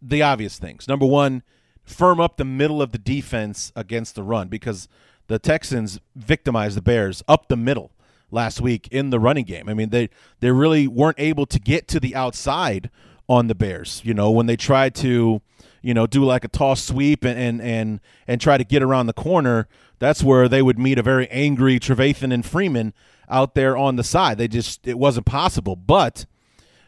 the 0.00 0.22
obvious 0.22 0.58
things. 0.58 0.86
Number 0.86 1.06
one, 1.06 1.42
firm 1.82 2.20
up 2.20 2.36
the 2.36 2.44
middle 2.44 2.80
of 2.80 2.92
the 2.92 2.98
defense 2.98 3.72
against 3.74 4.14
the 4.14 4.22
run 4.22 4.48
because 4.48 4.88
the 5.26 5.38
Texans 5.38 6.00
victimized 6.14 6.76
the 6.76 6.82
Bears 6.82 7.22
up 7.26 7.48
the 7.48 7.56
middle 7.56 7.90
last 8.30 8.60
week 8.60 8.88
in 8.90 9.10
the 9.10 9.18
running 9.18 9.44
game. 9.44 9.68
I 9.68 9.74
mean, 9.74 9.90
they 9.90 10.10
they 10.40 10.50
really 10.50 10.86
weren't 10.86 11.18
able 11.18 11.46
to 11.46 11.58
get 11.58 11.88
to 11.88 12.00
the 12.00 12.14
outside 12.14 12.90
on 13.28 13.46
the 13.46 13.54
Bears. 13.54 14.02
You 14.04 14.14
know, 14.14 14.30
when 14.30 14.46
they 14.46 14.56
tried 14.56 14.94
to, 14.96 15.40
you 15.84 15.92
know, 15.92 16.06
do 16.06 16.24
like 16.24 16.44
a 16.44 16.48
toss 16.48 16.82
sweep 16.82 17.24
and 17.24 17.38
and 17.38 17.60
and, 17.60 18.00
and 18.26 18.40
try 18.40 18.56
to 18.56 18.64
get 18.64 18.82
around 18.82 19.06
the 19.06 19.12
corner, 19.12 19.68
that's 19.98 20.22
where 20.22 20.48
they 20.48 20.62
would 20.62 20.78
meet 20.78 20.98
a 20.98 21.02
very 21.02 21.28
angry 21.28 21.78
Trevathan 21.78 22.32
and 22.32 22.44
Freeman 22.44 22.94
out 23.28 23.54
there 23.54 23.76
on 23.76 23.96
the 23.96 24.02
side. 24.02 24.38
They 24.38 24.48
just 24.48 24.88
it 24.88 24.98
wasn't 24.98 25.26
possible. 25.26 25.76
But 25.76 26.24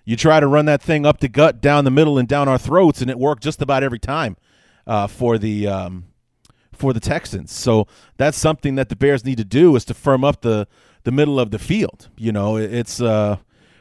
you 0.07 0.17
try 0.17 0.41
to 0.41 0.47
run 0.47 0.65
that 0.65 0.81
thing 0.81 1.05
up 1.05 1.21
the 1.21 1.29
gut, 1.29 1.61
down 1.61 1.85
the 1.85 1.91
middle, 1.91 2.17
and 2.17 2.26
down 2.26 2.49
our 2.49 2.57
throats, 2.57 3.03
and 3.03 3.11
it 3.11 3.19
worked 3.19 3.43
just 3.43 3.61
about 3.61 3.83
every 3.83 3.99
time 3.99 4.38
uh, 4.87 5.07
for 5.07 5.37
the 5.37 5.67
um, 5.67 6.07
for 6.73 6.95
the 6.95 7.00
Texans. 7.00 7.53
So 7.53 7.87
that's 8.17 8.38
something 8.38 8.76
that 8.76 8.88
the 8.88 8.97
Bears 8.97 9.26
need 9.26 9.37
to 9.37 9.45
do 9.45 9.76
is 9.76 9.85
to 9.85 9.95
firm 9.95 10.25
up 10.25 10.41
the 10.41 10.67
the 11.05 11.12
middle 11.12 11.38
of 11.38 11.50
the 11.50 11.59
field. 11.59 12.09
You 12.17 12.33
know, 12.33 12.57
it's 12.57 12.99
uh, 13.03 13.37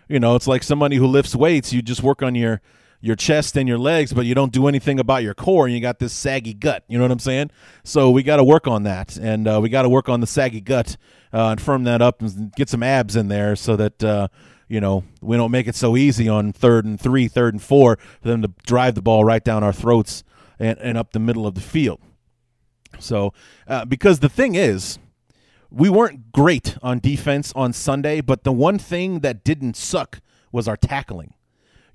you 0.10 0.20
know, 0.20 0.36
it's 0.36 0.48
like 0.48 0.62
somebody 0.62 0.98
who 0.98 1.08
lifts 1.08 1.38
weights. 1.38 1.72
You 1.72 1.82
just 1.82 2.04
work 2.04 2.22
on 2.22 2.36
your 2.36 2.60
your 3.06 3.16
chest 3.16 3.56
and 3.56 3.70
your 3.70 3.78
legs, 3.78 4.14
but 4.14 4.26
you 4.26 4.34
don't 4.34 4.52
do 4.52 4.68
anything 4.68 5.00
about 5.00 5.22
your 5.22 5.36
core, 5.36 5.68
and 5.68 5.76
you 5.76 5.80
got 5.80 6.00
this 6.00 6.12
saggy 6.12 6.56
gut. 6.56 6.84
You 6.88 6.98
know 6.98 7.04
what 7.04 7.12
I'm 7.12 7.20
saying? 7.20 7.52
So 7.84 8.10
we 8.10 8.24
got 8.24 8.38
to 8.38 8.44
work 8.44 8.68
on 8.68 8.82
that, 8.82 9.16
and 9.16 9.48
uh, 9.48 9.60
we 9.62 9.70
got 9.70 9.84
to 9.84 9.90
work 9.90 10.10
on 10.10 10.22
the 10.22 10.28
saggy 10.28 10.60
gut 10.60 10.98
uh, 11.32 11.50
and 11.50 11.62
firm 11.62 11.84
that 11.84 12.02
up 12.02 12.24
and 12.24 12.52
get 12.54 12.68
some 12.68 12.82
abs 12.82 13.16
in 13.16 13.28
there, 13.28 13.56
so 13.56 13.76
that 13.76 14.04
uh, 14.04 14.28
you 14.68 14.82
know 14.82 15.04
we 15.22 15.38
don't 15.38 15.52
make 15.52 15.68
it 15.68 15.76
so 15.76 15.96
easy 15.96 16.28
on 16.28 16.52
third 16.52 16.84
and 16.84 17.00
three, 17.00 17.28
third 17.28 17.54
and 17.54 17.62
four 17.62 18.00
for 18.24 18.28
them 18.28 18.42
to 18.42 18.52
drive 18.66 18.96
the 18.96 19.04
ball 19.04 19.24
right 19.24 19.44
down 19.44 19.64
our 19.64 19.74
throats 19.74 20.24
and, 20.58 20.80
and 20.80 20.98
up 20.98 21.12
the 21.12 21.20
middle 21.20 21.46
of 21.46 21.54
the 21.54 21.62
field. 21.62 22.02
So 22.98 23.34
uh, 23.68 23.86
because 23.86 24.20
the 24.20 24.30
thing 24.30 24.56
is. 24.56 25.00
We 25.72 25.90
weren't 25.90 26.32
great 26.32 26.78
on 26.82 27.00
defense 27.00 27.52
on 27.54 27.74
Sunday, 27.74 28.22
but 28.22 28.46
the 28.46 28.54
one 28.54 28.78
thing 28.78 29.22
that 29.22 29.44
didn't 29.44 29.76
suck 29.76 30.22
was 30.50 30.70
our 30.70 30.78
tackling. 30.78 31.34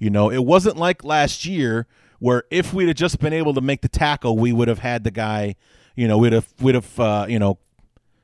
You 0.01 0.11
know, 0.11 0.31
it 0.31 0.45
wasn't 0.45 0.79
like 0.79 1.05
last 1.05 1.45
year 1.45 1.87
where 2.19 2.45
if 2.51 2.73
we'd 2.73 2.89
have 2.89 2.97
just 2.97 3.21
been 3.21 3.35
able 3.35 3.55
to 3.55 3.61
make 3.61 3.83
the 3.83 3.89
tackle, 3.89 4.37
we 4.37 4.53
would 4.53 4.67
have 4.67 4.81
had 4.81 5.05
the 5.05 5.11
guy, 5.11 5.57
you 5.95 6.09
know, 6.09 6.19
we'd 6.19 6.33
have 6.33 6.49
we'd 6.61 6.75
have 6.75 6.99
uh, 6.99 7.27
you 7.29 7.39
know 7.39 7.59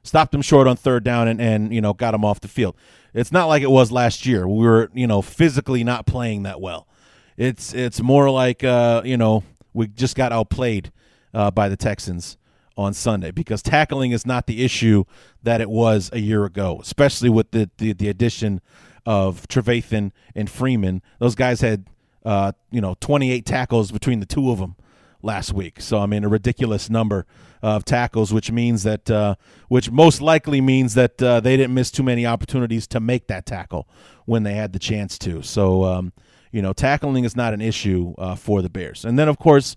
stopped 0.03 0.35
him 0.35 0.41
short 0.43 0.67
on 0.67 0.77
third 0.77 1.05
down 1.05 1.29
and 1.29 1.41
and 1.41 1.75
you 1.75 1.81
know 1.81 1.93
got 1.93 2.15
him 2.15 2.25
off 2.25 2.41
the 2.41 2.49
field. 2.49 2.75
It's 3.13 3.31
not 3.31 3.47
like 3.47 3.63
it 3.63 3.71
was 3.71 3.93
last 3.93 4.25
year. 4.25 4.49
We 4.49 4.65
were 4.67 4.91
you 4.95 5.07
know 5.07 5.21
physically 5.21 5.85
not 5.85 6.07
playing 6.07 6.45
that 6.45 6.61
well. 6.61 6.89
It's 7.37 7.75
it's 7.75 8.01
more 8.01 8.31
like 8.31 8.65
uh, 8.65 9.03
you 9.05 9.19
know 9.19 9.45
we 9.75 9.87
just 9.89 10.17
got 10.17 10.33
outplayed 10.33 10.91
uh, 11.35 11.51
by 11.51 11.69
the 11.69 11.77
Texans 11.77 12.39
on 12.79 12.95
Sunday 12.95 13.31
because 13.31 13.63
tackling 13.63 14.13
is 14.13 14.25
not 14.25 14.47
the 14.47 14.65
issue 14.65 15.05
that 15.43 15.61
it 15.61 15.69
was 15.69 16.11
a 16.15 16.21
year 16.21 16.47
ago, 16.47 16.79
especially 16.81 17.29
with 17.29 17.51
the 17.51 17.71
the, 17.77 17.93
the 17.93 18.09
addition 18.09 18.63
of 19.07 19.47
Trevathan 19.49 20.11
and 20.35 20.51
Freeman. 20.51 21.01
Those 21.19 21.35
guys 21.35 21.61
had 21.61 21.87
uh, 22.25 22.53
you 22.71 22.81
know 22.81 22.97
28 23.01 23.47
tackles 23.47 23.93
between 23.93 24.21
the 24.21 24.27
two 24.27 24.51
of 24.51 24.59
them 24.59 24.77
last 25.23 25.53
week. 25.53 25.81
So 25.81 25.99
I 25.99 26.07
mean 26.07 26.25
a 26.25 26.29
ridiculous 26.29 26.91
number 26.91 27.25
of 27.63 27.85
tackles, 27.85 28.33
which 28.33 28.51
means 28.51 28.83
that 28.83 29.11
uh, 29.11 29.37
which 29.69 29.91
most 29.91 30.21
likely 30.21 30.61
means 30.61 30.95
that 30.95 31.23
uh, 31.23 31.41
they 31.41 31.57
didn't 31.57 31.75
miss 31.75 31.91
too 31.91 32.03
many 32.03 32.27
opportunities 32.27 32.87
to 32.89 33.01
make 33.01 33.29
that 33.29 33.47
tackle 33.47 33.89
when 34.25 34.43
they 34.43 34.55
had 34.55 34.73
the 34.73 34.79
chance 34.79 35.19
to. 35.19 35.43
So 35.43 35.85
um, 35.85 36.13
you 36.51 36.61
know 36.61 36.73
tackling 36.73 37.25
is 37.25 37.37
not 37.37 37.55
an 37.55 37.61
issue 37.61 38.15
uh, 38.19 38.35
for 38.35 38.61
the 38.61 38.69
Bears. 38.69 39.05
And 39.05 39.19
then 39.19 39.29
of 39.29 39.39
course 39.39 39.77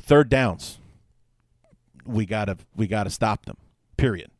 third 0.00 0.28
downs. 0.28 0.78
We 2.04 2.26
gotta 2.26 2.56
we 2.74 2.88
gotta 2.88 3.10
stop 3.10 3.46
them. 3.46 3.56
Period. 3.96 4.30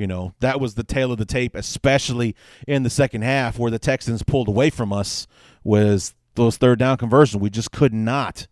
You 0.00 0.06
know, 0.06 0.32
that 0.40 0.58
was 0.58 0.76
the 0.76 0.82
tale 0.82 1.12
of 1.12 1.18
the 1.18 1.26
tape, 1.26 1.54
especially 1.54 2.34
in 2.66 2.84
the 2.84 2.90
second 2.90 3.20
half 3.20 3.58
where 3.58 3.70
the 3.70 3.78
Texans 3.78 4.22
pulled 4.22 4.48
away 4.48 4.70
from 4.70 4.94
us 4.94 5.26
was 5.62 6.14
those 6.36 6.56
third 6.56 6.78
down 6.78 6.96
conversions. 6.96 7.42
We 7.42 7.50
just 7.50 7.70
could 7.70 7.92
not 7.92 8.46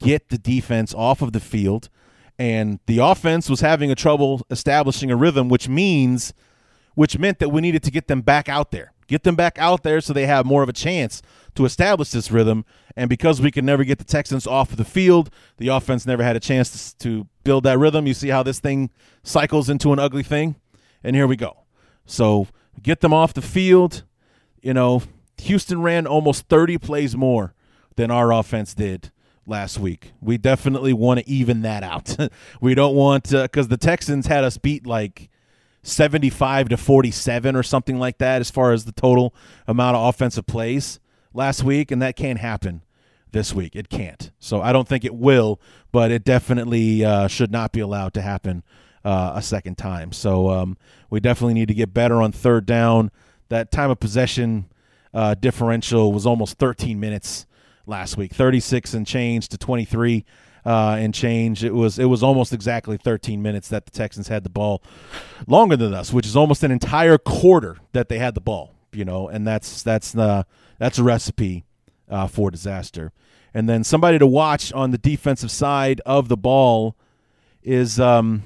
get 0.00 0.30
the 0.30 0.38
defense 0.38 0.92
off 0.92 1.22
of 1.22 1.32
the 1.32 1.38
field. 1.38 1.90
And 2.40 2.80
the 2.86 2.98
offense 2.98 3.48
was 3.48 3.60
having 3.60 3.92
a 3.92 3.94
trouble 3.94 4.44
establishing 4.50 5.12
a 5.12 5.16
rhythm, 5.16 5.48
which 5.48 5.68
means 5.68 6.34
which 6.96 7.16
meant 7.16 7.38
that 7.38 7.50
we 7.50 7.60
needed 7.60 7.84
to 7.84 7.92
get 7.92 8.08
them 8.08 8.20
back 8.20 8.48
out 8.48 8.72
there. 8.72 8.92
Get 9.06 9.22
them 9.22 9.36
back 9.36 9.60
out 9.60 9.84
there 9.84 10.00
so 10.00 10.12
they 10.12 10.26
have 10.26 10.44
more 10.44 10.64
of 10.64 10.68
a 10.68 10.72
chance 10.72 11.22
to 11.54 11.64
establish 11.64 12.10
this 12.10 12.32
rhythm. 12.32 12.64
And 12.96 13.08
because 13.08 13.40
we 13.40 13.52
could 13.52 13.64
never 13.64 13.84
get 13.84 13.98
the 13.98 14.04
Texans 14.04 14.44
off 14.44 14.72
of 14.72 14.76
the 14.76 14.84
field, 14.84 15.30
the 15.58 15.68
offense 15.68 16.04
never 16.04 16.24
had 16.24 16.34
a 16.34 16.40
chance 16.40 16.94
to, 16.94 16.98
to 16.98 17.28
build 17.44 17.62
that 17.62 17.78
rhythm. 17.78 18.08
You 18.08 18.14
see 18.14 18.30
how 18.30 18.42
this 18.42 18.58
thing 18.58 18.90
cycles 19.22 19.70
into 19.70 19.92
an 19.92 20.00
ugly 20.00 20.24
thing? 20.24 20.56
And 21.02 21.16
here 21.16 21.26
we 21.26 21.36
go. 21.36 21.58
So 22.06 22.48
get 22.82 23.00
them 23.00 23.12
off 23.12 23.34
the 23.34 23.42
field. 23.42 24.04
You 24.60 24.74
know, 24.74 25.02
Houston 25.38 25.82
ran 25.82 26.06
almost 26.06 26.48
30 26.48 26.78
plays 26.78 27.16
more 27.16 27.54
than 27.96 28.10
our 28.10 28.32
offense 28.32 28.74
did 28.74 29.10
last 29.46 29.78
week. 29.78 30.12
We 30.20 30.38
definitely 30.38 30.92
want 30.92 31.20
to 31.20 31.28
even 31.28 31.62
that 31.62 31.82
out. 31.82 32.16
we 32.60 32.74
don't 32.74 32.94
want 32.94 33.30
because 33.30 33.68
the 33.68 33.76
Texans 33.76 34.26
had 34.26 34.44
us 34.44 34.58
beat 34.58 34.86
like 34.86 35.30
75 35.82 36.70
to 36.70 36.76
47 36.76 37.56
or 37.56 37.62
something 37.62 37.98
like 37.98 38.18
that 38.18 38.40
as 38.40 38.50
far 38.50 38.72
as 38.72 38.84
the 38.84 38.92
total 38.92 39.34
amount 39.66 39.96
of 39.96 40.08
offensive 40.08 40.46
plays 40.46 41.00
last 41.32 41.62
week, 41.62 41.90
and 41.90 42.02
that 42.02 42.16
can't 42.16 42.38
happen 42.38 42.82
this 43.32 43.54
week. 43.54 43.76
It 43.76 43.88
can't. 43.88 44.30
So 44.38 44.60
I 44.60 44.72
don't 44.72 44.88
think 44.88 45.04
it 45.04 45.14
will, 45.14 45.60
but 45.92 46.10
it 46.10 46.24
definitely 46.24 47.04
uh, 47.04 47.28
should 47.28 47.50
not 47.52 47.72
be 47.72 47.80
allowed 47.80 48.14
to 48.14 48.22
happen 48.22 48.62
uh, 49.04 49.32
a 49.34 49.42
second 49.42 49.78
time. 49.78 50.12
So 50.12 50.50
um, 50.50 50.76
we 51.08 51.20
definitely 51.20 51.54
need 51.54 51.68
to 51.68 51.74
get 51.74 51.92
better 51.94 52.20
on 52.22 52.32
third 52.32 52.66
down. 52.66 53.10
That 53.48 53.70
time 53.70 53.90
of 53.90 53.98
possession 54.00 54.66
uh, 55.12 55.34
differential 55.34 56.12
was 56.12 56.26
almost 56.26 56.58
13 56.58 57.00
minutes 57.00 57.46
last 57.86 58.16
week, 58.16 58.32
36 58.32 58.94
and 58.94 59.06
change 59.06 59.48
to 59.48 59.58
23 59.58 60.24
uh, 60.64 60.96
and 60.98 61.14
change. 61.14 61.64
It 61.64 61.74
was 61.74 61.98
it 61.98 62.04
was 62.04 62.22
almost 62.22 62.52
exactly 62.52 62.96
13 62.96 63.42
minutes 63.42 63.68
that 63.68 63.86
the 63.86 63.90
Texans 63.90 64.28
had 64.28 64.44
the 64.44 64.50
ball, 64.50 64.82
longer 65.46 65.76
than 65.76 65.94
us, 65.94 66.12
which 66.12 66.26
is 66.26 66.36
almost 66.36 66.62
an 66.62 66.70
entire 66.70 67.18
quarter 67.18 67.78
that 67.92 68.08
they 68.08 68.18
had 68.18 68.34
the 68.34 68.40
ball. 68.40 68.74
You 68.92 69.04
know, 69.04 69.28
and 69.28 69.46
that's 69.46 69.82
that's 69.82 70.12
the 70.12 70.46
that's 70.78 70.98
a 70.98 71.02
recipe 71.02 71.64
uh, 72.08 72.26
for 72.26 72.50
disaster. 72.50 73.12
And 73.52 73.68
then 73.68 73.82
somebody 73.82 74.18
to 74.18 74.26
watch 74.26 74.72
on 74.72 74.90
the 74.90 74.98
defensive 74.98 75.50
side 75.50 76.00
of 76.06 76.28
the 76.28 76.36
ball 76.36 76.96
is 77.62 77.98
um, 77.98 78.44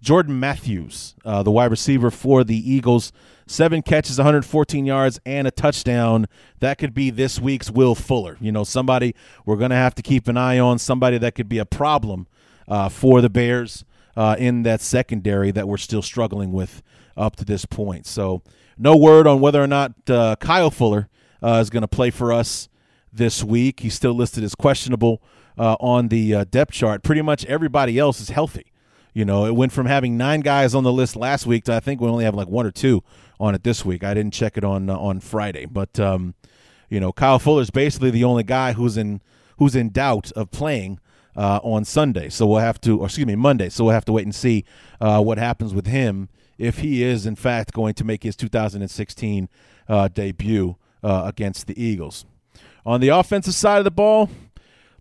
Jordan 0.00 0.40
Matthews, 0.40 1.14
uh, 1.24 1.42
the 1.42 1.50
wide 1.50 1.70
receiver 1.70 2.10
for 2.10 2.42
the 2.42 2.72
Eagles, 2.72 3.12
seven 3.46 3.82
catches, 3.82 4.16
114 4.18 4.86
yards, 4.86 5.20
and 5.26 5.46
a 5.46 5.50
touchdown. 5.50 6.26
That 6.60 6.78
could 6.78 6.94
be 6.94 7.10
this 7.10 7.38
week's 7.38 7.70
Will 7.70 7.94
Fuller. 7.94 8.36
You 8.40 8.50
know, 8.50 8.64
somebody 8.64 9.14
we're 9.44 9.56
going 9.56 9.70
to 9.70 9.76
have 9.76 9.94
to 9.96 10.02
keep 10.02 10.26
an 10.28 10.36
eye 10.36 10.58
on, 10.58 10.78
somebody 10.78 11.18
that 11.18 11.34
could 11.34 11.48
be 11.48 11.58
a 11.58 11.66
problem 11.66 12.26
uh, 12.66 12.88
for 12.88 13.20
the 13.20 13.28
Bears 13.28 13.84
uh, 14.16 14.36
in 14.38 14.62
that 14.62 14.80
secondary 14.80 15.50
that 15.50 15.68
we're 15.68 15.76
still 15.76 16.02
struggling 16.02 16.52
with 16.52 16.82
up 17.16 17.36
to 17.36 17.44
this 17.44 17.66
point. 17.66 18.06
So, 18.06 18.42
no 18.78 18.96
word 18.96 19.26
on 19.26 19.40
whether 19.40 19.62
or 19.62 19.66
not 19.66 19.92
uh, 20.08 20.36
Kyle 20.36 20.70
Fuller 20.70 21.08
uh, 21.42 21.58
is 21.60 21.68
going 21.68 21.82
to 21.82 21.88
play 21.88 22.08
for 22.08 22.32
us 22.32 22.70
this 23.12 23.44
week. 23.44 23.80
He's 23.80 23.94
still 23.94 24.14
listed 24.14 24.42
as 24.42 24.54
questionable 24.54 25.22
uh, 25.58 25.76
on 25.80 26.08
the 26.08 26.46
depth 26.46 26.72
chart. 26.72 27.02
Pretty 27.02 27.20
much 27.20 27.44
everybody 27.44 27.98
else 27.98 28.20
is 28.20 28.30
healthy. 28.30 28.69
You 29.12 29.24
know, 29.24 29.44
it 29.44 29.54
went 29.54 29.72
from 29.72 29.86
having 29.86 30.16
nine 30.16 30.40
guys 30.40 30.74
on 30.74 30.84
the 30.84 30.92
list 30.92 31.16
last 31.16 31.46
week 31.46 31.64
to 31.64 31.74
I 31.74 31.80
think 31.80 32.00
we 32.00 32.08
only 32.08 32.24
have 32.24 32.34
like 32.34 32.48
one 32.48 32.66
or 32.66 32.70
two 32.70 33.02
on 33.38 33.54
it 33.54 33.64
this 33.64 33.84
week. 33.84 34.04
I 34.04 34.14
didn't 34.14 34.34
check 34.34 34.56
it 34.56 34.64
on 34.64 34.88
uh, 34.88 34.96
on 34.96 35.20
Friday, 35.20 35.66
but 35.66 35.98
um, 35.98 36.34
you 36.88 37.00
know, 37.00 37.12
Kyle 37.12 37.38
Fuller 37.38 37.62
is 37.62 37.70
basically 37.70 38.10
the 38.10 38.24
only 38.24 38.42
guy 38.42 38.72
who's 38.72 38.96
in 38.96 39.20
who's 39.58 39.74
in 39.74 39.90
doubt 39.90 40.30
of 40.32 40.50
playing 40.50 41.00
uh, 41.36 41.60
on 41.62 41.84
Sunday. 41.84 42.28
So 42.28 42.46
we'll 42.46 42.58
have 42.58 42.80
to, 42.82 42.98
or 42.98 43.06
excuse 43.06 43.26
me, 43.26 43.36
Monday. 43.36 43.68
So 43.68 43.84
we'll 43.84 43.94
have 43.94 44.04
to 44.06 44.12
wait 44.12 44.24
and 44.24 44.34
see 44.34 44.64
uh, 45.00 45.22
what 45.22 45.38
happens 45.38 45.74
with 45.74 45.86
him 45.86 46.28
if 46.58 46.78
he 46.78 47.02
is 47.02 47.26
in 47.26 47.36
fact 47.36 47.72
going 47.72 47.94
to 47.94 48.04
make 48.04 48.22
his 48.22 48.36
2016 48.36 49.48
uh, 49.88 50.08
debut 50.08 50.76
uh, 51.02 51.22
against 51.26 51.66
the 51.66 51.82
Eagles. 51.82 52.26
On 52.84 53.00
the 53.00 53.08
offensive 53.08 53.54
side 53.54 53.78
of 53.78 53.84
the 53.84 53.90
ball, 53.90 54.28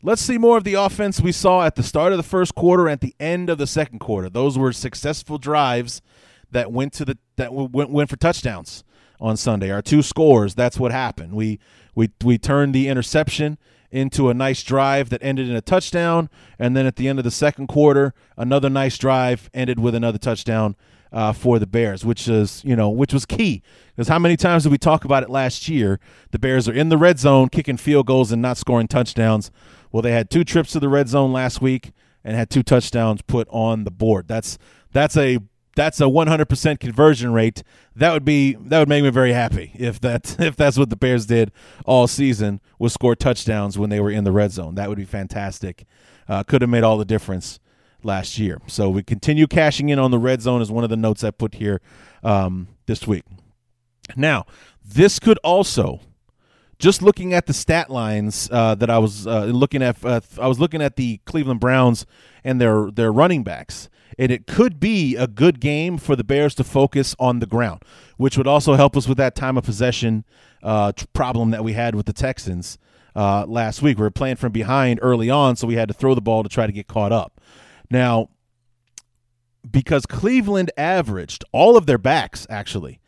Let's 0.02 0.22
see 0.22 0.38
more 0.38 0.56
of 0.58 0.64
the 0.64 0.76
offense 0.76 1.20
we 1.20 1.34
saw 1.34 1.66
at 1.66 1.76
the 1.76 1.84
start 1.84 2.14
of 2.14 2.18
the 2.18 2.24
first 2.24 2.56
quarter 2.56 2.88
and 2.88 2.94
at 2.94 3.02
the 3.02 3.16
end 3.20 3.50
of 3.50 3.58
the 3.58 3.68
second 3.68 4.00
quarter. 4.00 4.30
Those 4.30 4.58
were 4.58 4.72
successful 4.72 5.38
drives 5.38 6.02
that 6.52 6.72
went 6.72 6.94
to 6.94 7.06
the 7.06 7.18
that 7.36 7.54
went 7.54 7.90
went 7.90 8.10
for 8.10 8.16
touchdowns 8.16 8.86
on 9.20 9.36
Sunday. 9.36 9.72
Our 9.72 9.82
two 9.82 10.02
scores, 10.02 10.56
that's 10.56 10.80
what 10.80 10.94
happened. 10.94 11.34
We 11.34 11.60
we 11.96 12.12
we 12.24 12.38
turned 12.38 12.74
the 12.74 12.88
interception 12.88 13.58
into 13.92 14.30
a 14.30 14.34
nice 14.34 14.64
drive 14.64 15.10
that 15.10 15.22
ended 15.22 15.50
in 15.50 15.56
a 15.56 15.62
touchdown, 15.62 16.30
and 16.58 16.78
then 16.78 16.86
at 16.86 16.96
the 16.96 17.10
end 17.10 17.20
of 17.20 17.26
the 17.26 17.32
second 17.32 17.68
quarter, 17.68 18.14
another 18.38 18.70
nice 18.70 18.98
drive 18.98 19.50
ended 19.54 19.80
with 19.80 19.96
another 19.96 20.18
touchdown 20.18 20.78
uh, 21.12 21.34
for 21.34 21.60
the 21.60 21.68
Bears, 21.68 22.06
which 22.06 22.28
is 22.30 22.64
you 22.64 22.76
know 22.76 22.90
which 22.90 23.14
was 23.14 23.26
key 23.26 23.62
because 23.96 24.08
how 24.08 24.20
many 24.20 24.38
times 24.38 24.64
did 24.64 24.72
we 24.72 24.78
talk 24.78 25.04
about 25.04 25.24
it 25.24 25.30
last 25.30 25.68
year? 25.68 26.00
The 26.32 26.40
Bears 26.40 26.70
are 26.70 26.74
in 26.74 26.88
the 26.88 26.98
red 26.98 27.20
zone, 27.20 27.50
kicking 27.50 27.78
field 27.78 28.06
goals 28.06 28.32
and 28.32 28.42
not 28.42 28.58
scoring 28.58 28.88
touchdowns. 28.88 29.52
Well, 29.92 30.02
they 30.02 30.12
had 30.12 30.30
two 30.30 30.44
trips 30.44 30.72
to 30.74 30.80
the 30.80 30.90
red 30.90 31.10
zone 31.10 31.34
last 31.34 31.62
week 31.62 31.92
and 32.24 32.36
had 32.36 32.50
two 32.50 32.64
touchdowns 32.64 33.22
put 33.22 33.48
on 33.50 33.84
the 33.84 33.92
board. 33.92 34.28
That's 34.28 34.58
that's 34.92 35.18
a 35.18 35.40
that's 35.76 36.02
a 36.02 36.06
100% 36.06 36.80
conversion 36.80 37.32
rate. 37.32 37.64
That 37.96 38.12
would 38.12 38.26
be 38.26 38.54
that 38.54 38.80
would 38.80 38.90
make 38.90 39.04
me 39.04 39.10
very 39.10 39.34
happy 39.34 39.72
if 39.76 40.00
that 40.02 40.36
if 40.40 40.56
that's 40.56 40.78
what 40.78 40.90
the 40.90 40.96
Bears 40.96 41.26
did 41.26 41.52
all 41.86 42.08
season 42.08 42.62
was 42.78 42.94
score 42.94 43.16
touchdowns 43.16 43.78
when 43.78 43.90
they 43.90 44.00
were 44.00 44.12
in 44.12 44.24
the 44.24 44.32
red 44.32 44.52
zone. 44.52 44.76
That 44.76 44.90
would 44.90 44.98
be 44.98 45.06
fantastic. 45.06 45.86
Uh, 46.28 46.44
could 46.44 46.62
have 46.62 46.70
made 46.70 46.84
all 46.84 46.98
the 46.98 47.06
difference 47.06 47.60
last 48.04 48.38
year. 48.38 48.62
So 48.68 48.90
we 48.90 49.04
continue 49.04 49.48
cashing 49.48 49.90
in 49.90 50.00
on 50.00 50.12
the 50.12 50.20
red 50.20 50.42
zone 50.42 50.62
is 50.62 50.72
one 50.72 50.84
of 50.84 50.90
the 50.90 50.98
notes 50.98 51.24
I 51.24 51.32
put 51.32 51.56
here 51.56 51.82
um, 52.24 52.68
this 52.86 53.08
week. 53.08 53.24
Now, 54.16 54.46
this 54.84 55.20
could 55.20 55.38
also 55.44 56.02
just 56.80 57.02
looking 57.02 57.34
at 57.34 57.46
the 57.46 57.54
stat 57.54 57.90
lines 57.90 58.50
uh, 58.52 58.74
that 58.76 58.90
I 58.90 58.98
was 58.98 59.28
uh, 59.28 59.46
looking 59.46 59.84
at, 59.84 60.04
uh, 60.04 60.22
I 60.40 60.48
was 60.48 60.60
looking 60.60 60.82
at 60.82 60.96
the 60.96 61.20
Cleveland 61.26 61.60
Browns 61.60 62.06
and 62.44 62.60
their 62.60 62.90
their 62.90 63.12
running 63.12 63.44
backs, 63.44 63.90
and 64.18 64.32
it 64.32 64.48
could 64.48 64.80
be 64.80 65.18
a 65.18 65.28
good 65.28 65.60
game 65.60 65.98
for 65.98 66.16
the 66.16 66.24
Bears 66.24 66.56
to 66.56 66.64
focus 66.64 67.16
on 67.20 67.40
the 67.40 67.46
ground, 67.46 67.84
which 68.18 68.38
would 68.38 68.48
also 68.48 68.76
help 68.76 68.96
us 68.96 69.08
with 69.08 69.18
that 69.18 69.36
time 69.36 69.58
of 69.58 69.66
possession 69.66 70.24
uh, 70.64 70.94
problem 71.14 71.52
that 71.52 71.66
we 71.66 71.74
had 71.74 71.96
with 71.96 72.06
the 72.06 72.14
Texans 72.14 72.78
uh, 73.14 73.46
last 73.46 73.82
week. 73.82 73.98
We 73.98 74.04
were 74.04 74.12
playing 74.12 74.38
from 74.38 74.54
behind 74.54 75.00
early 75.02 75.30
on, 75.30 75.58
so 75.58 75.68
we 75.68 75.76
had 75.76 75.90
to 75.90 75.94
throw 75.94 76.16
the 76.16 76.22
ball 76.22 76.44
to 76.44 76.50
try 76.50 76.66
to 76.66 76.72
get 76.74 76.88
caught 76.88 77.12
up. 77.12 77.42
Now, 77.92 78.30
because 79.70 80.06
Cleveland 80.06 80.72
averaged, 80.78 81.44
all 81.52 81.76
of 81.76 81.86
their 81.86 81.98
backs 81.98 82.48
actually, 82.50 83.02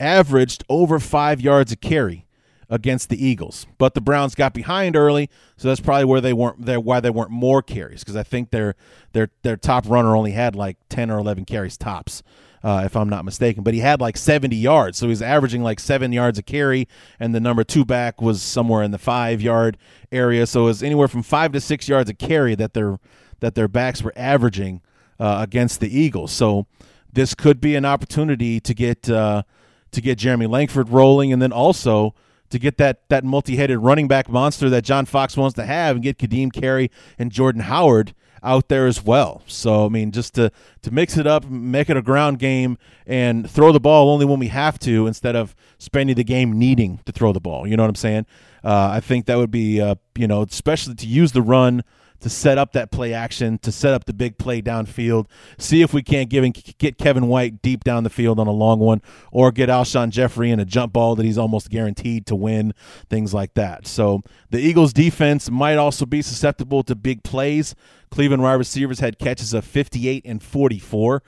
averaged 0.00 0.64
over 0.68 0.98
five 0.98 1.40
yards 1.40 1.70
a 1.70 1.76
carry 1.76 2.26
against 2.72 3.10
the 3.10 3.24
Eagles. 3.24 3.66
But 3.76 3.92
the 3.92 4.00
Browns 4.00 4.34
got 4.34 4.54
behind 4.54 4.96
early, 4.96 5.28
so 5.58 5.68
that's 5.68 5.78
probably 5.78 6.06
where 6.06 6.22
they 6.22 6.32
weren't 6.32 6.64
there 6.64 6.80
why 6.80 7.00
they 7.00 7.10
weren't 7.10 7.30
more 7.30 7.60
carries 7.60 8.00
because 8.00 8.16
I 8.16 8.22
think 8.22 8.50
their 8.50 8.74
their 9.12 9.28
their 9.42 9.58
top 9.58 9.84
runner 9.86 10.16
only 10.16 10.32
had 10.32 10.56
like 10.56 10.78
10 10.88 11.10
or 11.10 11.18
11 11.18 11.44
carries 11.44 11.76
tops. 11.76 12.22
Uh, 12.64 12.82
if 12.84 12.96
I'm 12.96 13.08
not 13.08 13.24
mistaken, 13.24 13.64
but 13.64 13.74
he 13.74 13.80
had 13.80 14.00
like 14.00 14.16
70 14.16 14.54
yards, 14.54 14.96
so 14.96 15.06
he 15.06 15.10
was 15.10 15.20
averaging 15.20 15.64
like 15.64 15.80
seven 15.80 16.12
yards 16.12 16.38
a 16.38 16.44
carry, 16.44 16.86
and 17.18 17.34
the 17.34 17.40
number 17.40 17.64
two 17.64 17.84
back 17.84 18.22
was 18.22 18.40
somewhere 18.40 18.84
in 18.84 18.92
the 18.92 18.98
five 18.98 19.42
yard 19.42 19.76
area, 20.12 20.46
so 20.46 20.62
it 20.62 20.66
was 20.66 20.82
anywhere 20.82 21.08
from 21.08 21.24
five 21.24 21.52
to 21.52 21.60
six 21.60 21.88
yards 21.88 22.08
a 22.08 22.14
carry 22.14 22.54
that 22.54 22.72
their 22.72 22.98
that 23.40 23.54
their 23.54 23.68
backs 23.68 24.02
were 24.02 24.12
averaging 24.16 24.80
uh, 25.20 25.38
against 25.40 25.80
the 25.80 25.98
Eagles. 25.98 26.30
So 26.30 26.66
this 27.12 27.34
could 27.34 27.60
be 27.60 27.74
an 27.74 27.84
opportunity 27.84 28.60
to 28.60 28.74
get 28.74 29.10
uh, 29.10 29.42
to 29.90 30.00
get 30.00 30.16
Jeremy 30.16 30.46
Langford 30.46 30.88
rolling, 30.88 31.32
and 31.32 31.42
then 31.42 31.52
also 31.52 32.14
to 32.52 32.58
get 32.58 32.78
that 32.78 33.08
that 33.08 33.24
multi-headed 33.24 33.78
running 33.78 34.08
back 34.08 34.28
monster 34.28 34.70
that 34.70 34.84
John 34.84 35.04
Fox 35.04 35.36
wants 35.36 35.54
to 35.56 35.64
have, 35.64 35.96
and 35.96 36.02
get 36.02 36.18
Ka'Deem 36.18 36.52
Carey 36.52 36.90
and 37.18 37.32
Jordan 37.32 37.62
Howard 37.62 38.14
out 38.44 38.68
there 38.68 38.86
as 38.86 39.04
well. 39.04 39.42
So 39.46 39.86
I 39.86 39.88
mean, 39.88 40.10
just 40.12 40.34
to 40.34 40.50
to 40.82 40.90
mix 40.90 41.16
it 41.16 41.26
up, 41.26 41.48
make 41.48 41.90
it 41.90 41.96
a 41.96 42.02
ground 42.02 42.38
game, 42.38 42.78
and 43.06 43.50
throw 43.50 43.72
the 43.72 43.80
ball 43.80 44.10
only 44.10 44.24
when 44.24 44.38
we 44.38 44.48
have 44.48 44.78
to, 44.80 45.06
instead 45.06 45.36
of 45.36 45.54
spending 45.78 46.16
the 46.16 46.24
game 46.24 46.58
needing 46.58 47.00
to 47.06 47.12
throw 47.12 47.32
the 47.32 47.40
ball. 47.40 47.66
You 47.66 47.76
know 47.76 47.82
what 47.82 47.90
I'm 47.90 47.94
saying? 47.96 48.26
Uh, 48.64 48.90
I 48.92 49.00
think 49.00 49.26
that 49.26 49.38
would 49.38 49.50
be, 49.50 49.80
uh, 49.80 49.96
you 50.16 50.28
know, 50.28 50.42
especially 50.42 50.94
to 50.94 51.06
use 51.06 51.32
the 51.32 51.42
run 51.42 51.82
to 52.22 52.30
set 52.30 52.56
up 52.56 52.72
that 52.72 52.90
play 52.90 53.12
action, 53.12 53.58
to 53.58 53.70
set 53.70 53.92
up 53.92 54.04
the 54.04 54.12
big 54.12 54.38
play 54.38 54.62
downfield. 54.62 55.26
See 55.58 55.82
if 55.82 55.92
we 55.92 56.02
can't 56.02 56.30
give 56.30 56.44
and 56.44 56.54
get 56.78 56.98
Kevin 56.98 57.28
White 57.28 57.62
deep 57.62 57.84
down 57.84 58.04
the 58.04 58.10
field 58.10 58.40
on 58.40 58.46
a 58.46 58.52
long 58.52 58.78
one, 58.78 59.02
or 59.30 59.52
get 59.52 59.68
Alshon 59.68 60.10
Jeffery 60.10 60.50
in 60.50 60.60
a 60.60 60.64
jump 60.64 60.92
ball 60.92 61.14
that 61.16 61.24
he's 61.24 61.38
almost 61.38 61.70
guaranteed 61.70 62.26
to 62.26 62.36
win. 62.36 62.74
Things 63.10 63.34
like 63.34 63.54
that. 63.54 63.86
So 63.86 64.22
the 64.50 64.58
Eagles' 64.58 64.92
defense 64.92 65.50
might 65.50 65.76
also 65.76 66.06
be 66.06 66.22
susceptible 66.22 66.82
to 66.84 66.94
big 66.94 67.22
plays. 67.22 67.74
Cleveland 68.10 68.42
wide 68.42 68.54
receivers 68.54 69.00
had 69.00 69.18
catches 69.18 69.54
of 69.54 69.64
58 69.64 70.24
and 70.24 70.42
44 70.42 71.22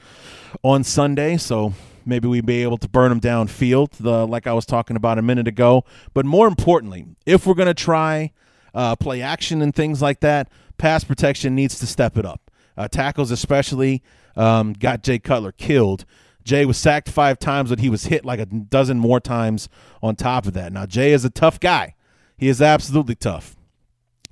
on 0.62 0.84
Sunday, 0.84 1.36
so 1.38 1.72
maybe 2.04 2.28
we'd 2.28 2.46
be 2.46 2.62
able 2.62 2.76
to 2.78 2.88
burn 2.88 3.08
them 3.08 3.20
downfield, 3.20 3.92
the, 3.92 4.26
like 4.26 4.46
I 4.46 4.52
was 4.52 4.66
talking 4.66 4.94
about 4.94 5.18
a 5.18 5.22
minute 5.22 5.48
ago. 5.48 5.84
But 6.12 6.26
more 6.26 6.46
importantly, 6.46 7.06
if 7.26 7.46
we're 7.46 7.54
going 7.54 7.68
to 7.68 7.74
try 7.74 8.32
uh, 8.74 8.96
play 8.96 9.22
action 9.22 9.62
and 9.62 9.74
things 9.74 10.02
like 10.02 10.20
that, 10.20 10.50
pass 10.78 11.04
protection 11.04 11.54
needs 11.54 11.78
to 11.78 11.86
step 11.86 12.16
it 12.16 12.24
up. 12.24 12.50
Uh, 12.76 12.88
tackles, 12.88 13.30
especially, 13.30 14.02
um, 14.36 14.72
got 14.72 15.02
Jay 15.02 15.18
Cutler 15.18 15.52
killed. 15.52 16.04
Jay 16.42 16.66
was 16.66 16.76
sacked 16.76 17.08
five 17.08 17.38
times, 17.38 17.70
but 17.70 17.78
he 17.78 17.88
was 17.88 18.04
hit 18.04 18.24
like 18.24 18.40
a 18.40 18.46
dozen 18.46 18.98
more 18.98 19.20
times 19.20 19.68
on 20.02 20.16
top 20.16 20.46
of 20.46 20.52
that. 20.54 20.72
Now, 20.72 20.84
Jay 20.86 21.12
is 21.12 21.24
a 21.24 21.30
tough 21.30 21.58
guy. 21.58 21.94
He 22.36 22.48
is 22.48 22.60
absolutely 22.60 23.14
tough. 23.14 23.56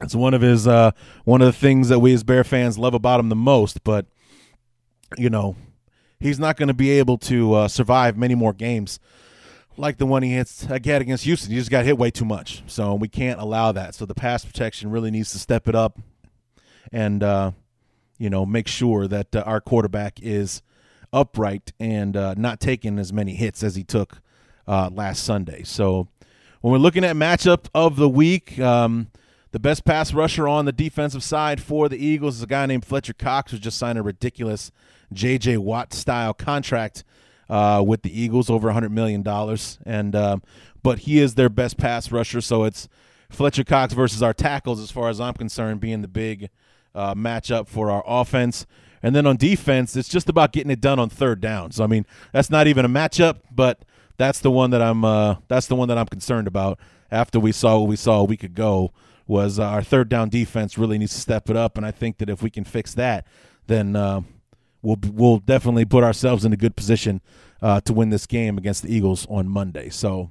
It's 0.00 0.14
one 0.14 0.34
of 0.34 0.42
his 0.42 0.66
uh, 0.66 0.90
one 1.24 1.40
of 1.40 1.46
the 1.46 1.52
things 1.52 1.88
that 1.88 2.00
we 2.00 2.12
as 2.12 2.24
Bear 2.24 2.42
fans 2.42 2.76
love 2.76 2.92
about 2.92 3.20
him 3.20 3.28
the 3.28 3.36
most. 3.36 3.84
But 3.84 4.06
you 5.16 5.30
know, 5.30 5.54
he's 6.18 6.40
not 6.40 6.56
going 6.56 6.68
to 6.68 6.74
be 6.74 6.90
able 6.90 7.18
to 7.18 7.54
uh, 7.54 7.68
survive 7.68 8.16
many 8.16 8.34
more 8.34 8.52
games 8.52 8.98
like 9.76 9.98
the 9.98 10.06
one 10.06 10.22
he 10.22 10.32
hits 10.32 10.66
again 10.68 11.00
against 11.00 11.24
Houston. 11.24 11.50
He 11.50 11.56
just 11.56 11.70
got 11.70 11.84
hit 11.84 11.96
way 11.96 12.10
too 12.10 12.24
much, 12.24 12.62
so 12.66 12.94
we 12.94 13.08
can't 13.08 13.40
allow 13.40 13.72
that. 13.72 13.94
So 13.94 14.04
the 14.04 14.14
pass 14.14 14.44
protection 14.44 14.90
really 14.90 15.10
needs 15.10 15.32
to 15.32 15.38
step 15.38 15.68
it 15.68 15.74
up 15.74 15.98
and 16.92 17.22
uh, 17.22 17.52
you 18.18 18.30
know 18.30 18.44
make 18.44 18.68
sure 18.68 19.08
that 19.08 19.34
uh, 19.34 19.42
our 19.46 19.60
quarterback 19.60 20.20
is 20.22 20.62
upright 21.12 21.72
and 21.80 22.16
uh, 22.16 22.34
not 22.36 22.60
taking 22.60 22.98
as 22.98 23.12
many 23.12 23.34
hits 23.34 23.62
as 23.62 23.74
he 23.74 23.84
took 23.84 24.20
uh, 24.66 24.90
last 24.92 25.24
Sunday. 25.24 25.62
So 25.62 26.08
when 26.60 26.72
we're 26.72 26.78
looking 26.78 27.04
at 27.04 27.16
matchup 27.16 27.66
of 27.74 27.96
the 27.96 28.08
week, 28.08 28.58
um, 28.58 29.08
the 29.50 29.58
best 29.58 29.84
pass 29.84 30.14
rusher 30.14 30.48
on 30.48 30.64
the 30.64 30.72
defensive 30.72 31.22
side 31.22 31.60
for 31.60 31.88
the 31.88 32.02
Eagles 32.02 32.36
is 32.36 32.42
a 32.42 32.46
guy 32.46 32.64
named 32.66 32.84
Fletcher 32.84 33.12
Cox, 33.12 33.52
who 33.52 33.58
just 33.58 33.76
signed 33.76 33.98
a 33.98 34.02
ridiculous 34.02 34.70
J.J. 35.12 35.58
Watt 35.58 35.92
style 35.92 36.34
contract. 36.34 37.04
Uh, 37.50 37.82
with 37.86 38.00
the 38.00 38.18
Eagles, 38.18 38.48
over 38.48 38.70
$100 38.70 38.90
million. 38.90 39.22
And, 39.84 40.16
um, 40.16 40.42
but 40.82 41.00
he 41.00 41.18
is 41.18 41.34
their 41.34 41.50
best 41.50 41.76
pass 41.76 42.10
rusher. 42.10 42.40
So 42.40 42.64
it's 42.64 42.88
Fletcher 43.28 43.64
Cox 43.64 43.92
versus 43.92 44.22
our 44.22 44.32
tackles, 44.32 44.80
as 44.80 44.90
far 44.90 45.10
as 45.10 45.20
I'm 45.20 45.34
concerned, 45.34 45.80
being 45.80 46.00
the 46.00 46.08
big 46.08 46.48
uh, 46.94 47.14
matchup 47.14 47.68
for 47.68 47.90
our 47.90 48.02
offense. 48.06 48.66
And 49.02 49.16
then 49.16 49.26
on 49.26 49.36
defense, 49.36 49.96
it's 49.96 50.08
just 50.08 50.28
about 50.28 50.52
getting 50.52 50.70
it 50.70 50.80
done 50.80 50.98
on 50.98 51.08
third 51.08 51.40
down. 51.40 51.72
So 51.72 51.82
I 51.84 51.86
mean, 51.86 52.06
that's 52.32 52.50
not 52.50 52.66
even 52.66 52.84
a 52.84 52.88
matchup, 52.88 53.40
but 53.50 53.84
that's 54.16 54.38
the 54.40 54.50
one 54.50 54.70
that 54.70 54.82
I'm 54.82 55.04
uh, 55.04 55.36
that's 55.48 55.66
the 55.66 55.74
one 55.74 55.88
that 55.88 55.98
I'm 55.98 56.06
concerned 56.06 56.46
about. 56.46 56.78
After 57.10 57.38
we 57.38 57.52
saw 57.52 57.78
what 57.78 57.88
we 57.88 57.96
saw 57.96 58.20
a 58.20 58.24
week 58.24 58.42
ago, 58.42 58.92
was 59.26 59.58
uh, 59.58 59.64
our 59.64 59.82
third 59.82 60.08
down 60.08 60.28
defense 60.28 60.78
really 60.78 60.98
needs 60.98 61.12
to 61.14 61.20
step 61.20 61.50
it 61.50 61.56
up, 61.56 61.76
and 61.76 61.84
I 61.84 61.90
think 61.90 62.18
that 62.18 62.30
if 62.30 62.42
we 62.42 62.50
can 62.50 62.64
fix 62.64 62.94
that, 62.94 63.26
then 63.66 63.96
uh, 63.96 64.22
we'll 64.80 64.98
we'll 65.12 65.38
definitely 65.38 65.84
put 65.84 66.04
ourselves 66.04 66.44
in 66.44 66.52
a 66.52 66.56
good 66.56 66.76
position 66.76 67.20
uh, 67.60 67.80
to 67.82 67.92
win 67.92 68.10
this 68.10 68.26
game 68.26 68.56
against 68.56 68.82
the 68.82 68.94
Eagles 68.94 69.26
on 69.28 69.48
Monday. 69.48 69.88
So. 69.90 70.30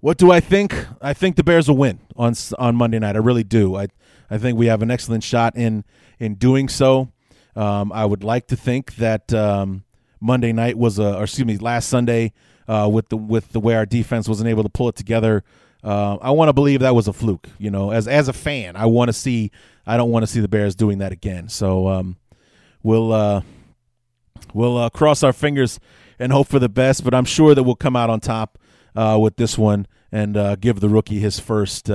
What 0.00 0.18
do 0.18 0.32
I 0.32 0.40
think? 0.40 0.74
I 1.00 1.14
think 1.14 1.36
the 1.36 1.44
Bears 1.44 1.68
will 1.68 1.76
win 1.76 2.00
on 2.16 2.34
on 2.58 2.74
Monday 2.74 2.98
night. 2.98 3.14
I 3.14 3.20
really 3.20 3.44
do. 3.44 3.76
I 3.76 3.86
I 4.32 4.38
think 4.38 4.56
we 4.56 4.66
have 4.66 4.80
an 4.80 4.90
excellent 4.90 5.22
shot 5.22 5.56
in 5.56 5.84
in 6.18 6.36
doing 6.36 6.70
so. 6.70 7.12
Um, 7.54 7.92
I 7.92 8.06
would 8.06 8.24
like 8.24 8.46
to 8.46 8.56
think 8.56 8.96
that 8.96 9.30
um, 9.34 9.84
Monday 10.22 10.54
night 10.54 10.78
was 10.78 10.98
a, 10.98 11.18
or 11.18 11.24
excuse 11.24 11.44
me, 11.44 11.58
last 11.58 11.90
Sunday 11.90 12.32
uh, 12.66 12.88
with 12.90 13.10
the 13.10 13.18
with 13.18 13.52
the 13.52 13.60
way 13.60 13.74
our 13.74 13.84
defense 13.84 14.26
wasn't 14.26 14.48
able 14.48 14.62
to 14.62 14.70
pull 14.70 14.88
it 14.88 14.96
together. 14.96 15.44
Uh, 15.84 16.16
I 16.16 16.30
want 16.30 16.48
to 16.48 16.54
believe 16.54 16.80
that 16.80 16.94
was 16.94 17.08
a 17.08 17.12
fluke. 17.12 17.46
You 17.58 17.70
know, 17.70 17.90
as 17.90 18.08
as 18.08 18.28
a 18.28 18.32
fan, 18.32 18.74
I 18.74 18.86
want 18.86 19.10
to 19.10 19.12
see. 19.12 19.50
I 19.86 19.98
don't 19.98 20.10
want 20.10 20.22
to 20.22 20.26
see 20.26 20.40
the 20.40 20.48
Bears 20.48 20.74
doing 20.74 20.98
that 20.98 21.12
again. 21.12 21.50
So 21.50 21.88
um, 21.88 22.16
we'll 22.82 23.12
uh, 23.12 23.42
we'll 24.54 24.78
uh, 24.78 24.88
cross 24.88 25.22
our 25.22 25.34
fingers 25.34 25.78
and 26.18 26.32
hope 26.32 26.48
for 26.48 26.58
the 26.58 26.70
best. 26.70 27.04
But 27.04 27.12
I'm 27.12 27.26
sure 27.26 27.54
that 27.54 27.64
we'll 27.64 27.74
come 27.74 27.96
out 27.96 28.08
on 28.08 28.20
top 28.20 28.58
uh, 28.96 29.18
with 29.20 29.36
this 29.36 29.58
one 29.58 29.86
and 30.10 30.38
uh, 30.38 30.56
give 30.56 30.80
the 30.80 30.88
rookie 30.88 31.18
his 31.18 31.38
first 31.38 31.90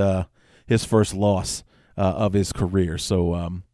his 0.68 0.84
first 0.84 1.14
loss 1.14 1.64
uh, 1.98 2.14
of 2.16 2.32
his 2.32 2.52
career. 2.52 2.96
So, 2.96 3.34
um, 3.34 3.64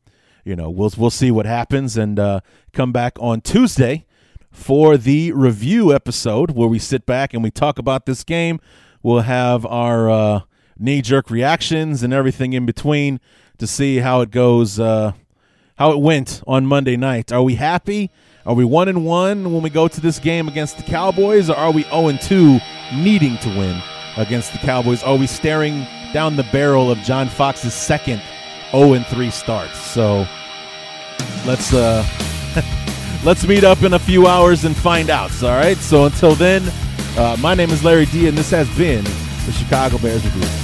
you 0.44 0.56
know, 0.56 0.70
we'll 0.70 0.92
we'll 0.96 1.10
see 1.10 1.30
what 1.30 1.46
happens 1.46 1.96
and 1.96 2.18
uh, 2.18 2.40
come 2.72 2.90
back 2.90 3.16
on 3.20 3.42
Tuesday 3.42 4.06
for 4.50 4.96
the 4.96 5.32
review 5.32 5.94
episode 5.94 6.52
where 6.52 6.68
we 6.68 6.78
sit 6.78 7.06
back 7.06 7.34
and 7.34 7.42
we 7.42 7.50
talk 7.50 7.78
about 7.78 8.06
this 8.06 8.24
game. 8.24 8.60
We'll 9.02 9.20
have 9.20 9.66
our 9.66 10.10
uh, 10.10 10.40
knee 10.78 11.02
jerk 11.02 11.30
reactions 11.30 12.02
and 12.02 12.12
everything 12.12 12.54
in 12.54 12.64
between 12.64 13.20
to 13.58 13.66
see 13.66 13.98
how 13.98 14.22
it 14.22 14.30
goes, 14.30 14.80
uh, 14.80 15.12
how 15.76 15.92
it 15.92 16.00
went 16.00 16.42
on 16.46 16.66
Monday 16.66 16.96
night. 16.96 17.30
Are 17.30 17.42
we 17.42 17.56
happy? 17.56 18.10
Are 18.46 18.54
we 18.54 18.64
one 18.64 18.88
and 18.88 19.04
one 19.04 19.52
when 19.52 19.62
we 19.62 19.70
go 19.70 19.88
to 19.88 20.00
this 20.00 20.18
game 20.18 20.48
against 20.48 20.76
the 20.76 20.82
Cowboys, 20.82 21.48
or 21.50 21.56
are 21.56 21.70
we 21.70 21.82
zero 21.82 21.94
oh 21.94 22.08
and 22.08 22.20
two, 22.20 22.58
needing 22.94 23.38
to 23.38 23.48
win 23.48 23.82
against 24.16 24.52
the 24.52 24.58
Cowboys? 24.58 25.02
Are 25.02 25.16
we 25.16 25.26
staring 25.26 25.86
down 26.14 26.36
the 26.36 26.44
barrel 26.44 26.92
of 26.92 26.98
John 27.00 27.28
Fox's 27.28 27.74
second 27.74 28.22
0 28.70 29.00
3 29.00 29.30
starts. 29.30 29.78
So 29.78 30.26
let's 31.44 31.74
uh, 31.74 32.06
let's 33.24 33.44
meet 33.46 33.64
up 33.64 33.82
in 33.82 33.92
a 33.92 33.98
few 33.98 34.26
hours 34.26 34.64
and 34.64 34.74
find 34.74 35.10
out. 35.10 35.42
All 35.42 35.50
right. 35.50 35.76
So 35.76 36.06
until 36.06 36.34
then, 36.36 36.62
uh, 37.18 37.36
my 37.40 37.54
name 37.54 37.70
is 37.70 37.84
Larry 37.84 38.06
D, 38.06 38.28
and 38.28 38.38
this 38.38 38.50
has 38.50 38.68
been 38.78 39.04
the 39.04 39.52
Chicago 39.52 39.98
Bears 39.98 40.24
Review. 40.24 40.63